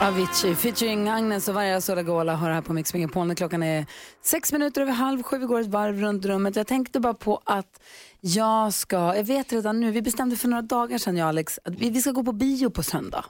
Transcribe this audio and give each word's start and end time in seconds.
Avicii 0.00 0.54
featuring 0.54 1.08
Agnes 1.08 1.48
och 1.48 1.54
Varja 1.54 1.80
Sodagola 1.80 2.34
har 2.34 2.50
här 2.50 2.62
på 2.62 2.72
Mix 2.72 2.94
Megapol 2.94 3.34
klockan 3.34 3.62
är 3.62 3.86
sex 4.22 4.52
minuter 4.52 4.80
över 4.80 4.92
halv 4.92 5.22
sju. 5.22 5.38
Vi 5.38 5.46
går 5.46 5.60
ett 5.60 5.66
varv 5.66 6.00
runt 6.00 6.24
rummet. 6.24 6.56
Jag 6.56 6.66
tänkte 6.66 7.00
bara 7.00 7.14
på 7.14 7.42
att 7.44 7.80
jag 8.20 8.74
ska, 8.74 8.96
jag 8.96 9.24
vet 9.24 9.52
redan 9.52 9.80
nu, 9.80 9.90
vi 9.90 10.02
bestämde 10.02 10.36
för 10.36 10.48
några 10.48 10.62
dagar 10.62 10.98
sedan 10.98 11.16
jag 11.16 11.24
och 11.24 11.28
Alex 11.28 11.58
att 11.64 11.74
vi, 11.74 11.90
vi 11.90 12.00
ska 12.00 12.10
gå 12.10 12.24
på 12.24 12.32
bio 12.32 12.70
på 12.70 12.82
söndag. 12.82 13.24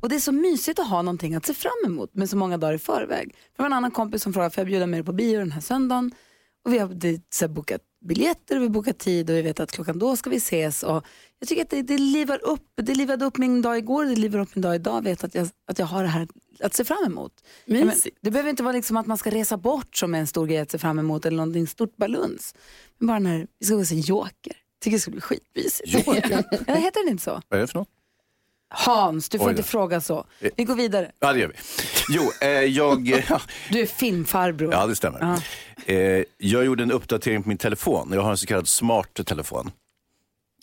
Och 0.00 0.08
det 0.08 0.14
är 0.14 0.20
så 0.20 0.32
mysigt 0.32 0.78
att 0.78 0.88
ha 0.88 1.02
någonting 1.02 1.34
att 1.34 1.46
se 1.46 1.54
fram 1.54 1.72
emot 1.86 2.14
med 2.14 2.30
så 2.30 2.36
många 2.36 2.58
dagar 2.58 2.74
i 2.74 2.78
förväg. 2.78 3.34
Det 3.56 3.62
var 3.62 3.66
en 3.66 3.72
annan 3.72 3.90
kompis 3.90 4.22
som 4.22 4.32
frågade, 4.32 4.54
får 4.54 4.60
jag 4.60 4.66
bjuda 4.66 4.86
med 4.86 4.98
dig 4.98 5.04
på 5.04 5.12
bio 5.12 5.38
den 5.38 5.52
här 5.52 5.60
söndagen? 5.60 6.10
Och 6.64 6.72
vi 6.72 6.78
har 6.78 6.88
det, 6.88 7.20
så 7.34 7.44
här, 7.44 7.52
bokat 7.52 7.82
biljetter 8.00 8.56
och 8.56 8.62
vi 8.62 8.66
har 8.66 8.72
bokat 8.72 8.98
tid 8.98 9.30
och 9.30 9.36
vi 9.36 9.42
vet 9.42 9.60
att 9.60 9.72
klockan 9.72 9.98
då 9.98 10.16
ska 10.16 10.30
vi 10.30 10.36
ses. 10.36 10.82
Och 10.82 11.04
jag 11.38 11.48
tycker 11.48 11.62
att 11.62 11.70
det, 11.70 11.82
det 11.82 11.98
livar 11.98 12.44
upp, 12.44 12.62
det 12.74 12.94
livade 12.94 13.24
upp 13.24 13.38
min 13.38 13.62
dag 13.62 13.78
igår, 13.78 14.04
det 14.04 14.16
livar 14.16 14.38
upp 14.38 14.54
min 14.54 14.62
dag 14.62 14.74
idag. 14.74 15.04
Vet 15.04 15.24
att 15.24 15.34
jag, 15.34 15.48
att 15.66 15.78
jag 15.78 15.86
har 15.86 16.02
det 16.02 16.08
här 16.08 16.28
att 16.60 16.74
se 16.74 16.84
fram 16.84 17.04
emot. 17.06 17.32
Men, 17.66 17.92
det 18.20 18.30
behöver 18.30 18.50
inte 18.50 18.62
vara 18.62 18.72
liksom 18.72 18.96
att 18.96 19.06
man 19.06 19.18
ska 19.18 19.30
resa 19.30 19.56
bort 19.56 19.96
som 19.96 20.14
en 20.14 20.26
stor 20.26 20.46
grej 20.46 20.58
att 20.58 20.70
se 20.70 20.78
fram 20.78 20.98
emot 20.98 21.26
eller 21.26 21.36
någonting 21.36 21.66
stort 21.66 21.96
baluns. 21.96 22.54
Men 22.98 23.06
bara 23.06 23.18
när 23.18 23.46
vi 23.58 23.66
ska 23.66 23.74
gå 23.74 23.80
och 23.80 23.86
se 23.86 23.94
Joker. 23.94 24.56
Tycker 24.80 24.96
det 24.96 25.00
ska 25.00 25.10
bli 25.10 25.20
skitmysigt. 25.20 25.94
Joker? 25.94 26.44
ja, 26.66 26.74
heter 26.74 27.04
det 27.04 27.10
inte 27.10 27.24
så? 27.24 27.42
Vad 27.48 27.58
är 27.58 27.60
det 27.60 27.66
för 27.66 27.78
något? 27.78 27.88
Hans, 28.76 29.28
du 29.28 29.38
får 29.38 29.50
inte 29.50 29.62
fråga 29.62 30.00
så. 30.00 30.26
Vi 30.56 30.64
går 30.64 30.74
vidare. 30.74 31.12
Ja, 31.18 31.32
det 31.32 31.38
gör 31.38 31.48
vi. 31.48 31.54
Jo, 32.08 32.22
eh, 32.40 32.48
jag... 32.48 33.22
ja, 33.28 33.40
Du 33.70 33.80
är 33.80 33.86
filmfarbror. 33.86 34.72
Ja, 34.72 34.86
det 34.86 34.94
stämmer. 34.96 35.38
Eh, 35.86 35.96
jag 36.38 36.64
gjorde 36.64 36.82
en 36.82 36.92
uppdatering 36.92 37.42
på 37.42 37.48
min 37.48 37.58
telefon. 37.58 38.10
Jag 38.12 38.22
har 38.22 38.30
en 38.30 38.38
så 38.38 38.46
kallad 38.46 38.68
smart 38.68 39.26
telefon. 39.26 39.70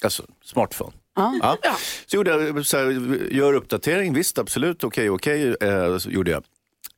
Alltså, 0.04 0.24
smartphone. 0.44 0.92
Ja. 1.16 1.58
Ja. 1.64 1.76
Så 2.06 2.16
gjorde 2.16 2.30
jag 2.32 2.66
så 2.66 2.78
här, 2.78 2.86
gör 3.32 3.54
uppdatering, 3.54 4.14
visst 4.14 4.40
absolut, 4.40 4.84
okej, 4.84 5.10
okej, 5.10 5.56
eh, 5.62 5.98
gjorde 6.08 6.32
jag. 6.32 6.44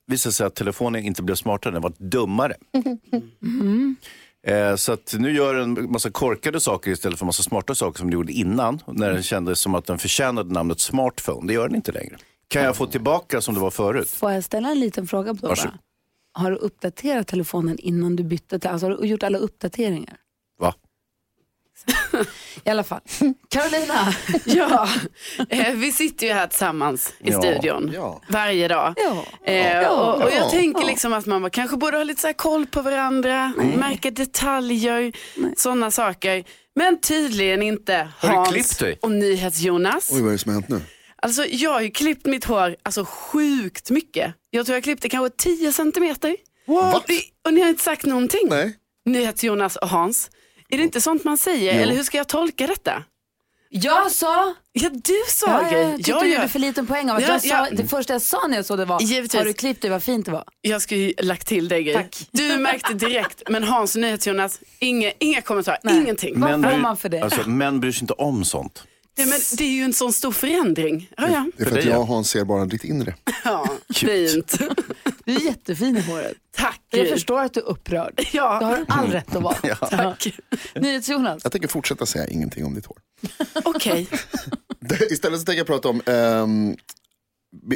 Visade 0.08 0.34
sig 0.34 0.48
att 0.48 0.56
telefonen 0.56 1.04
inte 1.04 1.24
blev 1.24 1.36
smartare, 1.36 1.74
den 1.74 1.82
var 1.82 1.94
dummare. 1.98 2.56
Eh, 4.48 4.76
så 4.76 4.94
att 4.94 5.16
nu 5.20 5.32
gör 5.32 5.54
den 5.54 5.92
massa 5.92 6.10
korkade 6.10 6.60
saker 6.60 6.92
istället 6.92 7.20
för 7.20 7.26
massa 7.26 7.44
smarta 7.44 7.76
saker 7.76 7.98
som 7.98 8.08
den 8.10 8.14
gjorde 8.14 8.34
innan. 8.34 8.80
När 8.88 9.14
den 9.14 9.24
kändes 9.24 9.60
som 9.60 9.76
att 9.76 9.86
den 9.86 9.98
förtjänade 10.00 10.54
namnet 10.54 10.80
smartphone. 10.80 11.48
Det 11.48 11.54
gör 11.54 11.68
den 11.68 11.76
inte 11.76 11.92
längre. 11.92 12.18
Kan 12.48 12.64
jag 12.64 12.76
få 12.76 12.86
tillbaka 12.86 13.42
som 13.42 13.54
det 13.54 13.60
var 13.62 13.72
förut? 13.72 14.10
Får 14.10 14.32
jag 14.32 14.44
ställa 14.44 14.70
en 14.72 14.80
liten 14.80 15.08
fråga 15.08 15.34
på 15.36 15.48
det? 15.48 15.72
Har 16.34 16.52
du 16.52 16.58
uppdaterat 16.58 17.28
telefonen 17.28 17.78
innan 17.80 18.16
du 18.16 18.24
bytte 18.24 18.70
alltså 18.70 18.88
har 18.88 18.98
du 18.98 19.08
gjort 19.08 19.24
alla 19.24 19.38
uppdateringar? 19.38 20.18
Va? 22.12 22.20
I 22.64 22.70
alla 22.70 22.84
fall. 22.84 23.00
Carolina. 23.50 24.14
Ja, 24.46 24.88
eh, 25.50 25.74
vi 25.74 25.92
sitter 25.92 26.28
ju 26.28 26.34
här 26.34 26.48
tillsammans 26.48 27.14
i 27.20 27.32
Ja, 27.32 27.40
studion 27.42 27.92
ja. 27.94 28.22
varje 28.30 28.68
dag. 28.68 28.94
Ja. 28.98 29.26
Eh, 29.54 29.88
och, 29.88 30.16
och 30.16 30.32
Ja. 30.32 30.36
jag 30.38 30.50
tänker 30.50 30.86
liksom 30.86 31.14
att 31.14 31.26
man 31.26 31.50
kanske 31.50 31.78
borde 31.78 31.98
ha 31.98 32.04
lite 32.04 32.22
så 32.22 32.28
här 32.28 32.34
koll 32.34 32.66
på 32.66 32.82
varandra, 32.82 33.54
märka 33.78 34.12
detaljer, 34.12 35.12
sådana 35.58 35.92
saker. 35.92 36.44
Men 36.76 37.02
tydligen 37.02 37.62
inte 37.62 38.08
Har 38.18 38.30
du 38.30 38.36
Hans 38.36 38.82
och 39.02 39.12
NyhetsJonas. 39.12 40.10
Oj, 40.14 40.20
vad 40.22 40.28
är 40.30 40.32
det 40.32 40.38
som 40.38 40.50
har 40.54 40.62
hänt 40.62 40.70
nu? 40.70 40.82
Alltså 41.16 41.46
jag 41.46 41.74
har 41.74 41.82
ju 41.82 41.92
klippt 41.92 42.26
mitt 42.26 42.46
hår 42.46 42.76
alltså 42.84 43.06
sjukt 43.06 43.90
mycket. 43.90 44.34
Jag 44.50 44.66
tror 44.66 44.76
jag 44.76 44.84
klippte 44.84 45.10
kanske 45.10 45.38
10 45.38 45.74
centimeter. 45.74 46.36
What? 46.68 47.10
Och 47.46 47.54
ni 47.54 47.62
har 47.62 47.70
inte 47.70 47.84
sagt 47.84 48.06
någonting. 48.06 48.48
Nej. 48.50 48.76
NyhetsJonas 49.06 49.76
och 49.76 49.90
Hans. 49.90 50.30
Är 50.74 50.78
det 50.78 50.84
inte 50.84 51.02
sånt 51.02 51.24
man 51.24 51.38
säger? 51.38 51.80
Eller 51.82 51.96
hur 51.96 52.04
ska 52.04 52.18
jag 52.18 52.28
tolka 52.28 52.68
detta? 52.68 53.04
Jag 53.70 54.12
sa, 54.12 54.54
Ja, 54.74 54.90
du 54.90 55.14
sa 55.28 55.48
ja, 55.64 55.70
grej. 55.72 55.82
jag 55.84 55.96
tyckte 55.98 56.20
du 56.20 56.34
gjorde 56.34 56.48
för 56.48 56.60
liten 56.60 56.88
poäng 56.88 57.10
av 57.10 57.16
att 57.16 57.22
Ja, 57.22 57.28
jag 57.30 57.42
sa, 57.42 57.48
ja. 57.48 57.68
det 57.72 57.88
första 57.88 58.14
jag 58.14 58.22
sa 58.22 58.48
när 58.48 58.56
jag 58.56 58.66
såg 58.66 58.78
det 58.78 58.86
var, 58.86 59.02
Givetvis. 59.02 59.34
har 59.40 59.46
du 59.46 59.54
klippt 59.54 59.82
dig, 59.82 59.92
vad 59.92 60.04
fint 60.04 60.26
det 60.26 60.32
var. 60.32 60.44
Jag 60.62 60.82
skulle 60.82 61.00
ju 61.00 61.14
lagt 61.22 61.48
till 61.48 61.68
dig 61.68 61.84
grej. 61.84 61.94
Tack. 61.96 62.28
Du 62.32 62.58
märkte 62.58 62.94
direkt, 62.94 63.44
men 63.50 63.64
Hans 63.64 63.96
och 63.96 64.02
NyhetsJonas, 64.02 64.60
inga, 64.80 65.12
inga 65.20 65.42
kommentarer, 65.42 65.78
Nej. 65.84 65.98
ingenting. 66.02 66.40
Vad 66.40 66.52
får 66.72 66.78
man 66.78 66.98
för 66.98 67.10
det? 67.10 67.22
Alltså, 67.22 67.50
män 67.50 67.80
bryr 67.80 67.92
sig 67.92 68.02
inte 68.04 68.14
om 68.14 68.46
sånt. 68.46 68.84
Nej, 69.18 69.28
men 69.28 69.40
det 69.58 69.64
är 69.64 69.70
ju 69.72 69.82
en 69.84 69.94
sån 69.94 70.14
stor 70.14 70.32
förändring. 70.32 71.10
Ja, 71.18 71.30
ja. 71.30 71.46
Det 71.58 71.64
är 71.64 71.66
för 71.66 71.72
För 71.72 71.80
att 71.80 71.86
jag 71.86 71.94
ja. 71.94 71.98
och 71.98 72.08
Hans 72.08 72.30
ser 72.30 72.44
bara 72.46 72.66
ditt 72.66 72.84
inre. 72.84 73.16
ja 73.44 73.70
fint. 73.96 74.60
Du 75.26 75.36
är 75.36 75.40
jättefin 75.40 75.98
i 75.98 76.02
håret. 76.02 76.34
Tack. 76.56 76.82
Jag 76.90 77.10
förstår 77.10 77.40
att 77.42 77.54
du 77.54 77.60
är 77.60 77.66
upprörd. 77.66 78.22
Ja. 78.34 78.60
Du 78.60 78.66
har 78.66 78.86
all 78.88 79.08
rätt 79.12 79.36
att 79.36 79.44
vara. 79.44 79.76
Tack. 79.76 80.34
NyhetsJonas. 80.76 81.40
Jag 81.44 81.52
tänker 81.52 81.68
fortsätta 81.68 82.06
säga 82.06 82.28
ingenting 82.28 82.66
om 82.66 82.74
ditt 82.76 82.86
hår. 82.86 82.98
Okej. 83.64 84.08
Det- 84.80 85.12
Istället 85.12 85.40
så 85.40 85.46
tänker 85.46 85.60
jag 85.60 85.68
prata 85.68 85.90
om 85.90 86.02
ehm, 86.06 86.76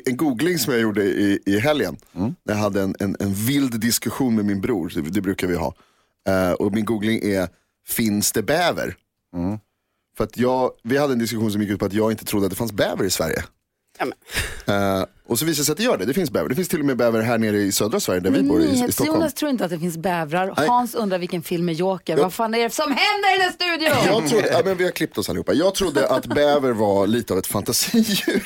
en 0.06 0.18
googling 0.18 0.60
som 0.60 0.74
jag 0.74 0.82
gjorde 0.82 1.04
i, 1.04 1.40
i 1.46 1.60
helgen. 1.60 1.98
När 2.12 2.34
jag 2.46 2.56
hade 2.56 2.82
en, 2.82 2.96
en, 3.00 3.16
en 3.20 3.34
vild 3.34 3.80
diskussion 3.80 4.36
med 4.36 4.46
min 4.46 4.62
bror, 4.62 4.92
det, 4.96 5.02
det 5.02 5.22
brukar 5.22 5.48
vi 5.48 5.56
ha. 5.56 5.76
Eh, 6.30 6.52
och 6.52 6.74
min 6.74 6.86
googling 6.86 7.20
är, 7.24 7.50
finns 7.88 8.32
det 8.32 8.42
bäver? 8.44 8.96
För 10.18 10.24
att 10.24 10.38
jag, 10.38 10.72
vi 10.84 10.98
hade 10.98 11.14
en 11.14 11.20
diskussion 11.20 11.52
som 11.52 11.62
gick 11.62 11.72
ut 11.72 11.80
på 11.80 11.86
att 11.86 11.94
jag 11.94 12.12
inte 12.12 12.26
trodde 12.26 12.46
att 12.46 12.50
det 12.52 12.56
fanns 12.56 12.72
bäver 12.72 13.04
i 13.06 13.10
Sverige. 13.10 13.44
Ja. 14.00 14.06
Eh, 14.74 15.06
och 15.28 15.40
så 15.40 15.46
visar 15.46 15.62
det 15.62 15.66
sig 15.66 15.72
att 15.72 15.78
det 15.78 15.84
gör 15.84 15.98
det, 15.98 16.06
det 16.06 16.14
finns 16.14 16.32
bäver. 16.32 16.50
Det 16.50 16.56
finns 16.56 16.68
till 16.68 16.80
och 16.80 16.86
med 16.86 16.98
bäver 16.98 17.22
här 17.22 17.38
nere 17.38 17.58
i 17.58 17.72
södra 17.72 18.00
Sverige 18.00 18.20
där 18.20 18.30
vi 18.32 18.44
bor 18.44 18.62
i, 18.62 18.64
i 18.64 18.68
Stockholm. 18.68 18.82
NyhetsJonas 18.82 19.34
tror 19.34 19.52
inte 19.52 19.66
att 19.66 19.72
det 19.72 19.80
finns 19.80 19.98
bävrar. 19.98 20.54
Nej. 20.58 20.68
Hans 20.68 20.96
undrar 20.96 21.18
vilken 21.18 21.44
film 21.44 21.70
är 21.70 21.74
Joker. 21.74 22.18
Vad 22.18 22.34
fan 22.34 22.54
är 22.56 22.60
det 22.64 22.70
som 22.70 22.86
händer 22.92 23.36
i 23.36 23.40
den 23.44 23.54
studion? 23.54 24.14
Jag 24.14 24.30
trodde, 24.30 24.48
ja, 24.52 24.62
men 24.66 24.78
vi 24.78 24.84
har 24.84 24.92
klippt 24.92 25.18
oss 25.18 25.30
allihopa. 25.30 25.54
Jag 25.54 25.76
trodde 25.76 26.10
att 26.10 26.26
bäver 26.26 26.72
var 26.72 27.08
lite 27.08 27.34
av 27.34 27.40
ett 27.40 27.48
fantasidjur. 27.48 28.44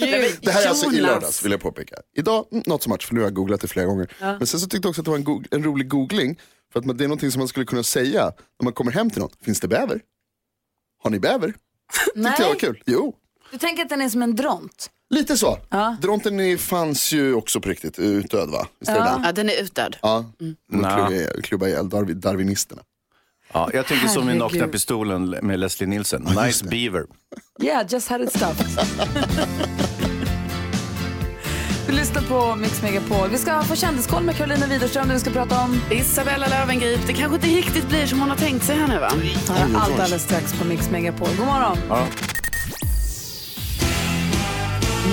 det 0.40 0.50
här 0.50 0.62
är 0.64 0.68
alltså 0.68 0.86
i 0.92 0.96
Jonas. 0.96 1.02
lördags 1.12 1.44
vill 1.44 1.52
jag 1.52 1.60
påpeka. 1.60 1.96
Idag, 2.16 2.46
mm, 2.52 2.64
not 2.66 2.82
so 2.82 2.90
much 2.90 3.06
för 3.06 3.14
nu 3.14 3.20
har 3.20 3.26
jag 3.26 3.34
googlat 3.34 3.60
det 3.60 3.68
flera 3.68 3.86
gånger. 3.86 4.08
Men 4.20 4.46
sen 4.46 4.60
så 4.60 4.66
tyckte 4.68 4.86
jag 4.86 4.90
också 4.90 5.00
att 5.00 5.04
det 5.04 5.10
var 5.10 5.18
en, 5.18 5.24
go- 5.24 5.42
en 5.50 5.64
rolig 5.64 5.88
googling. 5.88 6.38
För 6.72 6.80
att 6.80 6.86
man, 6.86 6.96
det 6.96 7.04
är 7.04 7.08
någonting 7.08 7.30
som 7.30 7.38
man 7.38 7.48
skulle 7.48 7.66
kunna 7.66 7.82
säga 7.82 8.24
när 8.60 8.64
man 8.64 8.72
kommer 8.72 8.92
hem 8.92 9.10
till 9.10 9.20
någon. 9.20 9.30
Finns 9.44 9.60
det 9.60 9.68
bäver? 9.68 10.00
Har 11.04 11.10
ni 11.10 11.18
bäver? 11.20 11.46
Tyckte 12.14 12.42
jag 12.42 12.48
var 12.48 12.54
kul. 12.54 12.82
Jo, 12.86 13.14
Du 13.52 13.58
tänker 13.58 13.82
att 13.82 13.88
den 13.88 14.00
är 14.00 14.08
som 14.08 14.22
en 14.22 14.36
dront? 14.36 14.90
lite 15.10 15.36
så. 15.36 15.58
Ja. 15.70 15.96
Dronten 16.02 16.58
fanns 16.58 17.12
ju 17.12 17.34
också 17.34 17.60
på 17.60 17.68
riktigt 17.68 17.98
utdöd 17.98 18.50
va? 18.50 18.66
Visst 18.80 18.90
är 18.90 18.94
det? 19.00 19.20
Ja, 19.24 19.32
den 19.32 19.48
är 19.50 19.62
utdöd. 19.62 19.96
Ja, 20.02 20.24
Nja. 20.72 20.94
klubba 20.94 21.10
ihjäl- 21.10 21.42
klubba 21.42 21.66
ihjäl 21.68 21.88
darwin, 21.88 22.20
darwinisterna. 22.20 22.82
Ja, 23.52 23.70
jag 23.72 23.86
tänker 23.86 24.08
som 24.08 24.22
i 24.22 24.26
Herregud. 24.32 24.38
Nakna 24.60 24.68
Pistolen 24.72 25.30
med 25.42 25.60
Leslie 25.60 25.86
Nielsen. 25.88 26.22
Nice 26.44 26.64
beaver. 26.64 27.06
Yeah, 27.62 27.86
just 27.92 28.08
had 28.08 28.20
it 28.22 28.30
stuffed. 28.32 28.66
Du 31.94 32.00
lyssnar 32.00 32.22
på 32.22 32.56
Mix 32.56 32.82
Megapol. 32.82 33.28
Vi 33.30 33.38
ska 33.38 33.62
få 33.62 33.76
kändiskoll 33.76 34.24
med 34.24 34.36
Carolina 34.36 34.66
Widerström 34.66 35.08
där 35.08 35.14
vi 35.14 35.20
ska 35.20 35.30
prata 35.30 35.64
om 35.64 35.80
Isabella 35.90 36.46
Löwengrip, 36.46 37.06
det 37.06 37.12
kanske 37.12 37.34
inte 37.34 37.46
riktigt 37.46 37.88
blir 37.88 38.06
som 38.06 38.20
hon 38.20 38.30
har 38.30 38.36
tänkt 38.36 38.64
sig 38.64 38.76
här 38.76 38.88
nu 38.88 38.98
va? 38.98 39.10
allt 39.76 40.00
alldeles 40.00 40.22
strax 40.22 40.58
på 40.58 40.64
Mix 40.64 40.90
Megapol. 40.90 41.28
God 41.38 41.46
morgon! 41.46 41.78
Ja. 41.88 42.06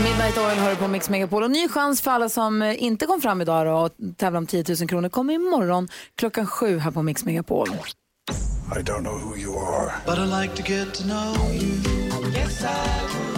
Midnight 0.03 0.37
Oil 0.37 0.57
hör 0.57 0.75
på 0.75 0.87
Mix 0.87 1.09
Megapol. 1.09 1.43
Och 1.43 1.51
ny 1.51 1.67
chans 1.67 2.01
för 2.01 2.11
alla 2.11 2.29
som 2.29 2.61
eh, 2.61 2.83
inte 2.83 3.05
kom 3.05 3.21
fram 3.21 3.41
idag 3.41 3.65
då, 3.65 3.73
och 3.73 4.17
tävlar 4.17 4.37
om 4.37 4.47
10 4.47 4.63
000 4.79 4.89
kronor 4.89 5.09
kommer 5.09 5.33
imorgon 5.33 5.87
klockan 6.17 6.47
sju 6.47 6.79
här 6.79 6.91
på 6.91 7.01
Mix 7.01 7.25
Megapol. 7.25 7.67
I 7.69 8.81
don't 8.81 9.01
know 9.01 9.19
who 9.19 9.37
you 9.37 9.57
are. 9.57 9.91
But 10.05 10.17
I 10.17 10.41
like 10.41 10.55
to 10.55 10.71
get 10.71 10.93
to 10.93 11.03
know 11.03 11.35
you. 11.53 12.33
Yes, 12.35 12.63
I 12.63 12.67
would. 13.13 13.30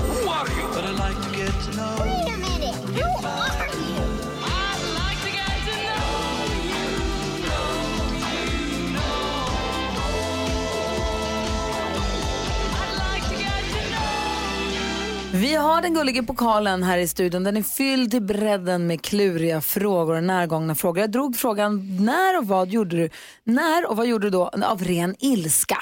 Vi 15.35 15.55
har 15.55 15.81
den 15.81 15.93
gulliga 15.93 16.23
pokalen 16.23 16.83
här 16.83 16.97
i 16.97 17.07
studion. 17.07 17.43
Den 17.43 17.57
är 17.57 17.63
fylld 17.63 18.11
till 18.11 18.21
bredden 18.21 18.87
med 18.87 19.01
kluriga 19.01 19.61
frågor 19.61 20.15
och 20.15 20.23
närgångna 20.23 20.75
frågor. 20.75 21.01
Jag 21.01 21.11
drog 21.11 21.35
frågan 21.37 21.97
när 22.05 22.37
och 22.37 22.47
vad 22.47 22.69
gjorde 22.69 22.97
du? 22.97 23.09
När 23.43 23.89
och 23.89 23.97
vad 23.97 24.07
gjorde 24.07 24.25
du 24.25 24.29
då 24.29 24.47
av 24.47 24.83
ren 24.83 25.15
ilska? 25.19 25.77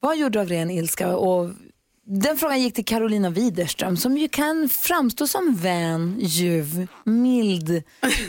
Vad 0.00 0.16
gjorde 0.16 0.38
du 0.38 0.40
av 0.40 0.48
ren 0.48 0.70
ilska? 0.70 1.16
Och 1.16 1.50
den 2.06 2.36
frågan 2.36 2.62
gick 2.62 2.74
till 2.74 2.84
Carolina 2.84 3.30
Widerström 3.30 3.96
som 3.96 4.16
ju 4.18 4.28
kan 4.28 4.68
framstå 4.68 5.26
som 5.26 5.54
vän, 5.56 6.16
ljuv, 6.20 6.86
mild, 7.04 7.82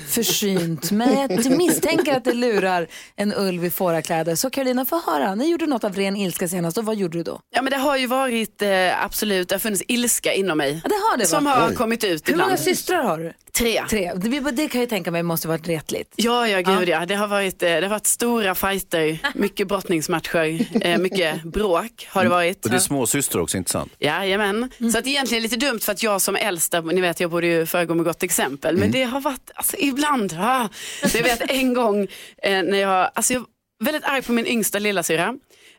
försynt. 0.10 0.92
Men 0.92 1.16
jag 1.44 1.58
misstänker 1.58 2.18
att 2.18 2.24
det 2.24 2.34
lurar 2.34 2.88
en 3.16 3.34
ulv 3.34 3.66
i 3.66 3.70
fårakläder. 3.70 4.36
Så 4.36 4.50
Carolina, 4.50 4.86
få 4.86 5.02
höra. 5.06 5.36
Ni 5.36 5.50
gjorde 5.50 5.66
något 5.68 5.84
av 5.84 5.96
ren 5.96 6.16
ilska 6.16 6.48
senast 6.48 6.78
och 6.78 6.86
vad 6.86 6.96
gjorde 6.96 7.18
du 7.18 7.24
då? 7.24 7.40
Ja 7.56 7.62
men 7.62 7.72
det 7.72 7.78
har 7.78 7.98
ju 7.98 8.08
varit 8.08 8.62
eh, 8.62 9.04
absolut, 9.04 9.50
det 9.50 9.56
har 9.56 9.60
funnits 9.60 9.84
ilska 9.88 10.34
inom 10.34 10.58
mig. 10.58 10.82
Ja, 10.84 10.90
det 10.90 10.96
har 10.96 11.18
det, 11.18 11.26
Som 11.26 11.44
va? 11.46 11.52
har 11.52 11.70
Oj. 11.70 11.76
kommit 11.76 12.04
ut 12.04 12.28
Hur 12.28 12.34
ibland. 12.34 12.50
många 12.50 12.58
systrar 12.58 13.04
har 13.04 13.18
du? 13.18 13.34
Tre. 13.58 13.84
Tre. 13.90 14.12
Det, 14.16 14.52
det 14.52 14.68
kan 14.68 14.82
jag 14.82 14.90
tänka 14.90 15.12
mig 15.12 15.24
måste 15.24 15.48
varit 15.48 15.68
retligt. 15.68 16.14
Ja, 16.16 16.48
ja, 16.48 16.62
gud 16.62 16.90
ja. 16.90 17.06
Det 17.06 17.16
har 17.16 17.28
varit, 17.28 17.64
eh, 17.64 17.70
det 17.70 17.82
har 17.82 17.90
varit 17.90 18.08
stora 18.08 18.56
fighter, 18.56 19.20
mycket 19.36 19.68
brottningsmatcher, 19.68 20.68
eh, 20.82 20.98
mycket 20.98 21.44
bråk 21.44 22.08
har 22.10 22.24
det 22.24 22.30
varit. 22.30 22.66
Och 22.66 22.72
det 22.72 22.78
är 22.78 22.80
småsyster 22.80 23.40
också, 23.40 23.58
inte 23.58 23.72
sant? 23.72 23.92
Jajamän. 24.00 24.72
Så 24.92 24.98
att 24.98 25.08
egentligen 25.08 25.44
lite 25.44 25.56
dumt 25.56 25.80
för 25.80 25.92
att 25.92 26.04
jag 26.04 26.22
som 26.22 26.36
äldsta, 26.36 26.82
ni 26.82 27.02
vet 27.02 27.20
jag 27.20 27.32
borde 27.32 27.48
ju 27.48 27.66
föregå 27.66 27.94
med 27.94 28.06
gott 28.06 28.24
exempel, 28.24 28.78
men 28.78 28.92
det 28.92 29.04
har 29.04 29.22
varit, 29.22 29.52
alltså 29.56 29.78
ibland, 29.78 30.36
ah. 30.40 30.70
så 31.08 31.18
jag 31.18 31.24
vet 31.24 31.52
en 31.52 31.74
gång 31.74 32.08
eh, 32.44 32.64
när 32.64 32.78
jag, 32.78 33.12
alltså 33.14 33.34
jag 33.34 33.40
var 33.40 33.86
väldigt 33.86 34.04
arg 34.04 34.22
på 34.22 34.32
min 34.32 34.48
yngsta 34.48 34.80
lillasyra, 34.80 35.36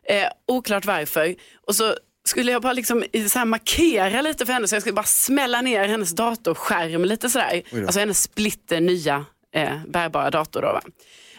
eh, 0.09 0.27
oklart 0.47 0.85
varför, 0.85 1.35
och 1.67 1.75
så 1.75 1.95
skulle 2.27 2.51
jag 2.51 2.61
bara 2.61 2.73
liksom 2.73 3.03
så 3.29 3.39
här 3.39 3.45
markera 3.45 4.21
lite 4.21 4.45
för 4.45 4.53
henne 4.53 4.67
så 4.67 4.75
jag 4.75 4.81
skulle 4.81 4.93
bara 4.93 5.05
smälla 5.05 5.61
ner 5.61 5.87
hennes 5.87 6.11
datorskärm 6.15 7.05
lite 7.05 7.29
sådär, 7.29 7.61
alltså 7.85 7.99
hennes 7.99 8.21
splitter 8.23 8.81
nya 8.81 9.25
eh, 9.55 9.77
bärbara 9.87 10.29
dator 10.29 10.61
då 10.61 10.67
va. 10.67 10.81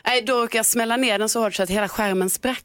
Nej, 0.07 0.23
då 0.23 0.33
råkade 0.43 0.57
jag 0.57 0.67
smälla 0.67 0.97
ner 0.97 1.19
den 1.19 1.29
så 1.29 1.41
hårt 1.41 1.55
så 1.55 1.63
att 1.63 1.71
hela 1.71 1.89
skärmen 1.89 2.31
sprack. 2.31 2.65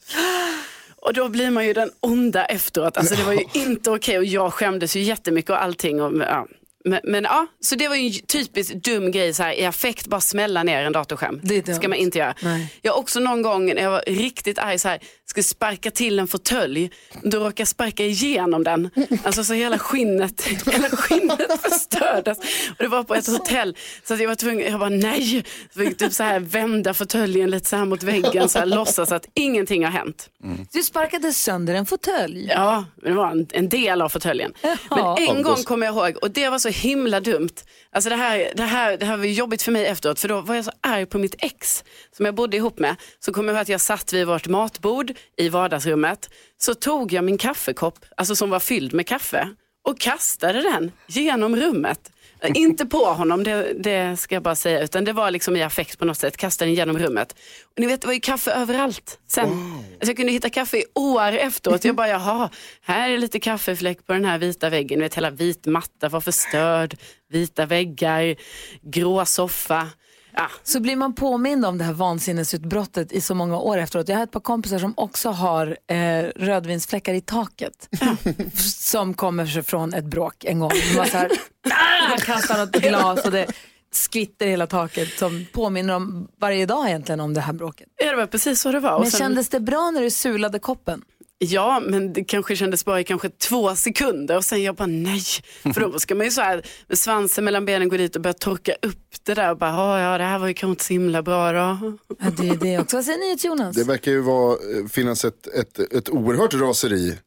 Och 0.96 1.14
då 1.14 1.30
blir 1.30 1.50
man 1.52 1.66
ju 1.66 1.74
den 1.74 1.92
onda 2.00 2.46
efteråt. 2.46 2.98
Alltså 2.98 3.16
det 3.16 3.24
var 3.24 3.34
ju 3.34 3.44
inte 3.54 3.92
okej 3.92 4.18
och 4.18 4.26
jag 4.26 4.54
skämdes 4.54 4.96
ju 4.96 5.02
jättemycket 5.02 5.50
och 5.50 5.64
allting. 5.64 6.02
Och, 6.02 6.18
ja. 6.22 6.48
Men, 6.86 7.00
men 7.04 7.24
ja, 7.24 7.48
så 7.60 7.76
det 7.76 7.88
var 7.88 7.96
ju 7.96 8.08
en 8.08 8.14
typiskt 8.14 8.74
dum 8.74 9.12
grej 9.12 9.34
så 9.34 9.44
här, 9.44 9.54
i 9.54 9.66
affekt 9.66 10.08
bara 10.08 10.22
smälla 10.22 10.64
ner 10.64 10.84
en 10.84 10.94
datorskärm. 10.94 11.40
Det 11.44 11.76
ska 11.76 11.88
man 11.88 11.98
inte 11.98 12.18
göra. 12.18 12.36
Nej. 12.42 12.74
Jag 12.82 12.98
också 12.98 13.20
någon 13.20 13.42
gång 13.42 13.66
när 13.66 13.82
jag 13.82 13.92
var 13.92 14.04
riktigt 14.08 14.60
arg 14.60 14.80
så 14.80 14.88
här, 14.88 15.00
skulle 15.26 15.44
sparka 15.44 15.92
till 15.92 16.20
en 16.20 16.28
fåtölj, 16.28 16.92
då 17.22 17.38
råkade 17.38 17.54
jag 17.58 17.68
sparka 17.68 18.06
igenom 18.06 18.64
den. 18.64 18.90
Alltså 19.24 19.44
så 19.44 19.54
hela 19.54 19.78
skinnet, 19.78 20.42
hela 20.66 20.90
skinnet 20.90 21.62
förstördes. 21.62 22.38
Och 22.70 22.76
det 22.78 22.88
var 22.88 23.04
på 23.04 23.16
ett 23.16 23.28
hotell 23.28 23.78
så 24.04 24.14
att 24.14 24.20
jag 24.20 24.28
var 24.28 24.36
tvungen, 24.36 24.72
jag 24.72 24.80
bara 24.80 24.90
nej, 24.90 25.44
så 25.74 25.80
fick 25.80 25.98
typ 25.98 26.14
så 26.14 26.24
här 26.24 26.40
vända 26.40 26.94
fåtöljen 26.94 27.50
lite 27.50 27.70
så 27.70 27.76
här 27.76 27.86
mot 27.86 28.04
väggen 28.04 28.50
så 28.50 28.60
här 28.60 28.66
låtsas 28.66 29.12
att 29.12 29.26
ingenting 29.34 29.84
har 29.84 29.92
hänt. 29.92 30.30
Du 30.72 30.84
sparkade 30.84 31.34
sönder 31.34 31.74
en 31.74 31.86
fåtölj. 31.86 32.48
Ja, 32.50 32.86
det 33.04 33.12
var 33.12 33.32
en, 33.32 33.48
en 33.52 33.70
del 33.70 34.02
av 34.02 34.10
fåtöljen. 34.10 34.54
Men 34.90 35.18
en 35.30 35.42
gång 35.44 35.64
kommer 35.64 35.86
jag 35.86 35.96
ihåg, 35.96 36.18
och 36.24 36.32
det 36.32 36.50
var 36.50 36.60
så 36.60 36.70
himla 36.74 37.20
dumt. 37.20 37.56
Alltså 37.92 38.10
det, 38.10 38.16
här, 38.16 38.52
det, 38.56 38.64
här, 38.64 38.98
det 38.98 39.06
här 39.06 39.18
var 39.18 39.26
jobbigt 39.26 39.62
för 39.62 39.72
mig 39.72 39.86
efteråt, 39.86 40.20
för 40.20 40.28
då 40.28 40.42
var 40.42 40.56
jag 40.56 40.66
så 40.66 40.72
arg 40.82 41.06
på 41.06 41.18
mitt 41.18 41.36
ex 41.40 41.84
som 42.18 42.26
jag 42.26 42.36
bodde 42.36 42.58
ihop 42.58 42.80
med. 42.80 42.96
Så 43.20 43.34
kommer 43.34 43.50
jag 43.50 43.56
ihåg 43.56 43.62
att 43.62 43.70
jag 43.70 43.82
satt 43.82 44.14
vid 44.14 44.28
vårt 44.28 44.48
matbord 44.48 45.12
i 45.38 45.50
vardagsrummet. 45.50 46.30
Så 46.58 46.74
tog 46.74 47.14
jag 47.14 47.24
min 47.24 47.38
kaffekopp, 47.38 48.06
alltså 48.18 48.36
som 48.36 48.50
var 48.50 48.60
fylld 48.60 48.94
med 48.94 49.08
kaffe, 49.08 49.50
och 49.84 50.00
kastade 50.00 50.62
den 50.62 50.92
genom 51.08 51.56
rummet. 51.56 52.13
Inte 52.48 52.86
på 52.86 53.06
honom, 53.06 53.44
det, 53.44 53.74
det 53.74 54.18
ska 54.18 54.36
jag 54.36 54.44
bara 54.44 54.56
säga, 54.56 54.84
utan 54.84 55.04
det 55.04 55.14
var 55.14 55.32
liksom 55.32 55.56
i 55.56 55.64
affekt 55.64 56.00
på 56.00 56.06
något 56.06 56.18
sätt, 56.18 56.38
kastade 56.38 56.70
den 56.72 56.76
genom 56.76 57.00
rummet. 57.00 57.32
Och 57.64 57.80
ni 57.80 57.86
vet, 57.88 58.02
det 58.02 58.08
var 58.08 58.14
ju 58.14 58.20
kaffe 58.20 58.52
överallt 58.52 59.20
sen. 59.28 59.44
Alltså 59.46 60.08
jag 60.08 60.18
kunde 60.18 60.32
hitta 60.32 60.50
kaffe 60.50 60.78
i 60.78 60.86
år 60.96 61.32
efteråt. 61.32 61.86
Jag 61.86 61.96
bara, 61.96 62.08
jaha, 62.08 62.50
här 62.82 63.10
är 63.10 63.18
lite 63.18 63.40
kaffefläck 63.40 64.06
på 64.08 64.14
den 64.14 64.26
här 64.26 64.38
vita 64.38 64.70
väggen. 64.70 65.00
Ni 65.00 65.06
vet, 65.06 65.16
hela 65.18 65.30
vit 65.30 65.66
matta 65.66 66.10
var 66.10 66.22
förstörd, 66.22 66.98
vita 67.30 67.66
väggar, 67.66 68.36
grå 68.82 69.26
soffa. 69.26 69.90
Ja, 70.36 70.50
så 70.64 70.80
blir 70.80 70.96
man 70.96 71.14
påmind 71.16 71.66
om 71.66 71.78
det 71.78 71.84
här 71.84 71.94
vansinnesutbrottet 71.94 73.12
i 73.12 73.22
så 73.22 73.36
många 73.36 73.58
år 73.60 73.78
efteråt. 73.78 74.10
Jag 74.10 74.16
har 74.18 74.24
ett 74.24 74.32
par 74.32 74.40
kompisar 74.40 74.80
som 74.80 74.94
också 74.98 75.30
har 75.30 75.78
eh, 75.88 76.24
rödvinsfläckar 76.36 77.14
i 77.14 77.22
taket 77.22 77.90
som 78.64 79.14
kommer 79.14 79.46
sig 79.46 79.64
från 79.64 79.94
ett 79.94 80.06
bråk 80.06 80.44
en 80.46 80.60
gång. 80.60 80.70
De 80.92 80.98
var 80.98 81.06
så 81.06 81.18
här, 81.18 81.32
ah, 81.70 82.18
kastar 82.18 82.58
något 82.58 82.72
glas 82.72 83.26
och 83.26 83.32
det 83.32 83.46
skvitter 83.92 84.48
hela 84.48 84.68
taket 84.68 85.18
som 85.20 85.46
påminner 85.54 85.96
om 85.96 86.28
varje 86.40 86.66
dag 86.66 86.88
egentligen 86.90 87.20
om 87.20 87.34
det 87.34 87.42
här 87.42 87.54
bråket. 87.54 87.88
Ja, 88.04 88.10
det 88.12 88.16
var 88.18 88.26
precis 88.28 88.62
så 88.62 88.72
det 88.72 88.80
var. 88.80 89.00
Men 89.00 89.12
sen- 89.12 89.20
kändes 89.20 89.50
det 89.50 89.60
bra 89.60 89.92
när 89.92 90.02
du 90.02 90.10
sulade 90.12 90.60
koppen? 90.60 91.02
Ja, 91.44 91.80
men 91.86 92.14
det 92.14 92.24
kanske 92.24 92.56
kändes 92.56 92.86
bara 92.86 93.00
i 93.00 93.04
kanske 93.04 93.30
två 93.30 93.76
sekunder 93.76 94.38
och 94.38 94.46
sen 94.46 94.64
jag 94.64 94.76
bara 94.76 94.86
nej. 94.86 95.22
För 95.74 95.82
då 95.82 96.00
ska 96.00 96.16
man 96.16 96.26
ju 96.26 96.32
så 96.32 96.42
här 96.42 96.66
med 96.88 96.98
svansen 96.98 97.46
mellan 97.46 97.66
benen 97.66 97.90
gå 97.90 97.98
dit 97.98 98.16
och 98.16 98.22
börja 98.22 98.34
torka 98.34 98.76
upp 98.82 99.00
det 99.26 99.34
där 99.34 99.52
och 99.52 99.58
bara, 99.58 99.70
"Ja, 99.70 100.00
ja 100.00 100.18
det 100.18 100.24
här 100.24 100.40
var 100.40 100.48
ju 100.48 100.54
kanske 100.54 100.72
inte 100.72 100.84
så 100.84 100.94
himla 100.94 101.22
bra 101.24 101.52
då. 101.52 101.98
Ja, 102.20 102.30
det 102.38 102.48
är 102.50 102.56
det 102.56 102.80
också. 102.80 102.98
Vad 102.98 103.06
säger 103.06 103.18
ni 103.20 103.38
Jonas? 103.48 103.76
Det 103.76 103.84
verkar 103.84 104.12
ju 104.12 104.22
vara, 104.22 104.52
eh, 104.54 104.88
finnas 104.88 105.26
ett, 105.26 105.48
ett, 105.48 105.80
ett 105.80 106.10
oerhört 106.10 106.54
raseri. 106.54 107.18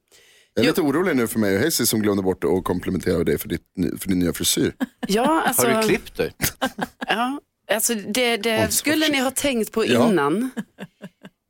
Jag 0.54 0.62
är 0.64 0.68
lite 0.68 0.80
orolig 0.80 1.16
nu 1.16 1.26
för 1.26 1.38
mig 1.38 1.54
och 1.54 1.58
Hayes 1.60 1.88
som 1.90 2.02
glömde 2.02 2.22
bort 2.22 2.44
att 2.44 2.64
komplimentera 2.64 3.24
dig 3.24 3.38
för, 3.38 3.48
ditt, 3.48 3.62
för 4.00 4.08
din 4.08 4.18
nya 4.18 4.32
frisyr. 4.32 4.74
Ja, 5.08 5.42
alltså, 5.46 5.66
Har 5.68 5.82
du 5.82 5.88
klippt 5.88 6.16
dig? 6.16 6.32
Ja, 7.06 7.40
alltså 7.72 7.94
det, 7.94 8.36
det 8.36 8.72
skulle 8.72 9.08
ni 9.08 9.18
ha 9.20 9.30
tänkt 9.30 9.72
på 9.72 9.86
Ja. 9.86 10.08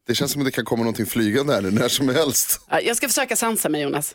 Det 0.06 0.14
känns 0.14 0.32
som 0.32 0.40
att 0.40 0.46
det 0.46 0.50
kan 0.52 0.64
komma 0.64 0.82
någonting 0.82 1.06
flygande 1.06 1.54
här 1.54 1.60
nu 1.62 1.70
när 1.70 1.88
som 1.88 2.08
helst. 2.08 2.60
Ja, 2.70 2.80
Jag 2.80 2.96
ska 2.96 3.08
försöka 3.08 3.36
sansa 3.36 3.68
mig 3.68 3.82
Jonas. 3.82 4.14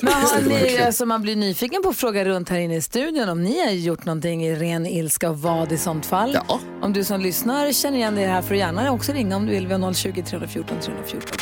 Men 0.00 0.12
har 0.12 0.40
ni, 0.40 0.78
alltså 0.78 1.06
man 1.06 1.22
blir 1.22 1.36
nyfiken 1.36 1.82
på 1.82 1.88
att 1.88 1.96
fråga 1.96 2.24
runt 2.24 2.48
här 2.48 2.58
inne 2.58 2.76
i 2.76 2.82
studion 2.82 3.28
om 3.28 3.42
ni 3.42 3.64
har 3.66 3.70
gjort 3.72 4.04
någonting 4.04 4.44
i 4.46 4.54
ren 4.54 4.86
ilska 4.86 5.30
och 5.30 5.40
vad 5.42 5.72
i 5.72 5.78
sånt 5.78 6.06
fall. 6.06 6.38
Ja. 6.48 6.60
Om 6.82 6.92
du 6.92 7.04
som 7.04 7.20
lyssnar 7.20 7.72
känner 7.72 7.96
igen 7.98 8.14
dig 8.14 8.26
här 8.26 8.42
får 8.42 8.50
du 8.50 8.56
gärna 8.56 8.92
också 8.92 9.12
ringa 9.12 9.36
om 9.36 9.46
du 9.46 9.52
vill. 9.52 9.66
Vi 9.66 9.74
har 9.74 9.92
020 9.92 10.22
314 10.22 10.76
314. 10.80 11.36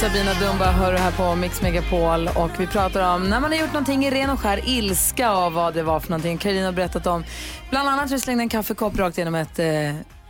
Sabina 0.00 0.34
Dumba 0.34 0.70
hör 0.70 0.92
du 0.92 0.98
här 0.98 1.12
på 1.12 1.34
Mix 1.36 1.62
Megapol 1.62 2.28
och 2.28 2.50
vi 2.58 2.66
pratar 2.66 3.14
om 3.14 3.30
när 3.30 3.40
man 3.40 3.52
har 3.52 3.58
gjort 3.58 3.72
någonting 3.72 4.06
i 4.06 4.10
ren 4.10 4.30
och 4.30 4.40
skär 4.40 4.68
ilska 4.68 5.36
och 5.36 5.52
vad 5.52 5.74
det 5.74 5.82
var 5.82 6.00
för 6.00 6.10
någonting. 6.10 6.38
Carolina 6.38 6.66
har 6.66 6.72
berättat 6.72 7.06
om 7.06 7.24
bland 7.70 7.88
annat 7.88 8.10
hur 8.10 8.16
du 8.16 8.20
slängde 8.20 8.42
en 8.42 8.48
kaffekopp 8.48 8.98
rakt 8.98 9.18
genom 9.18 9.34
ett, 9.34 9.58
eh, 9.58 9.66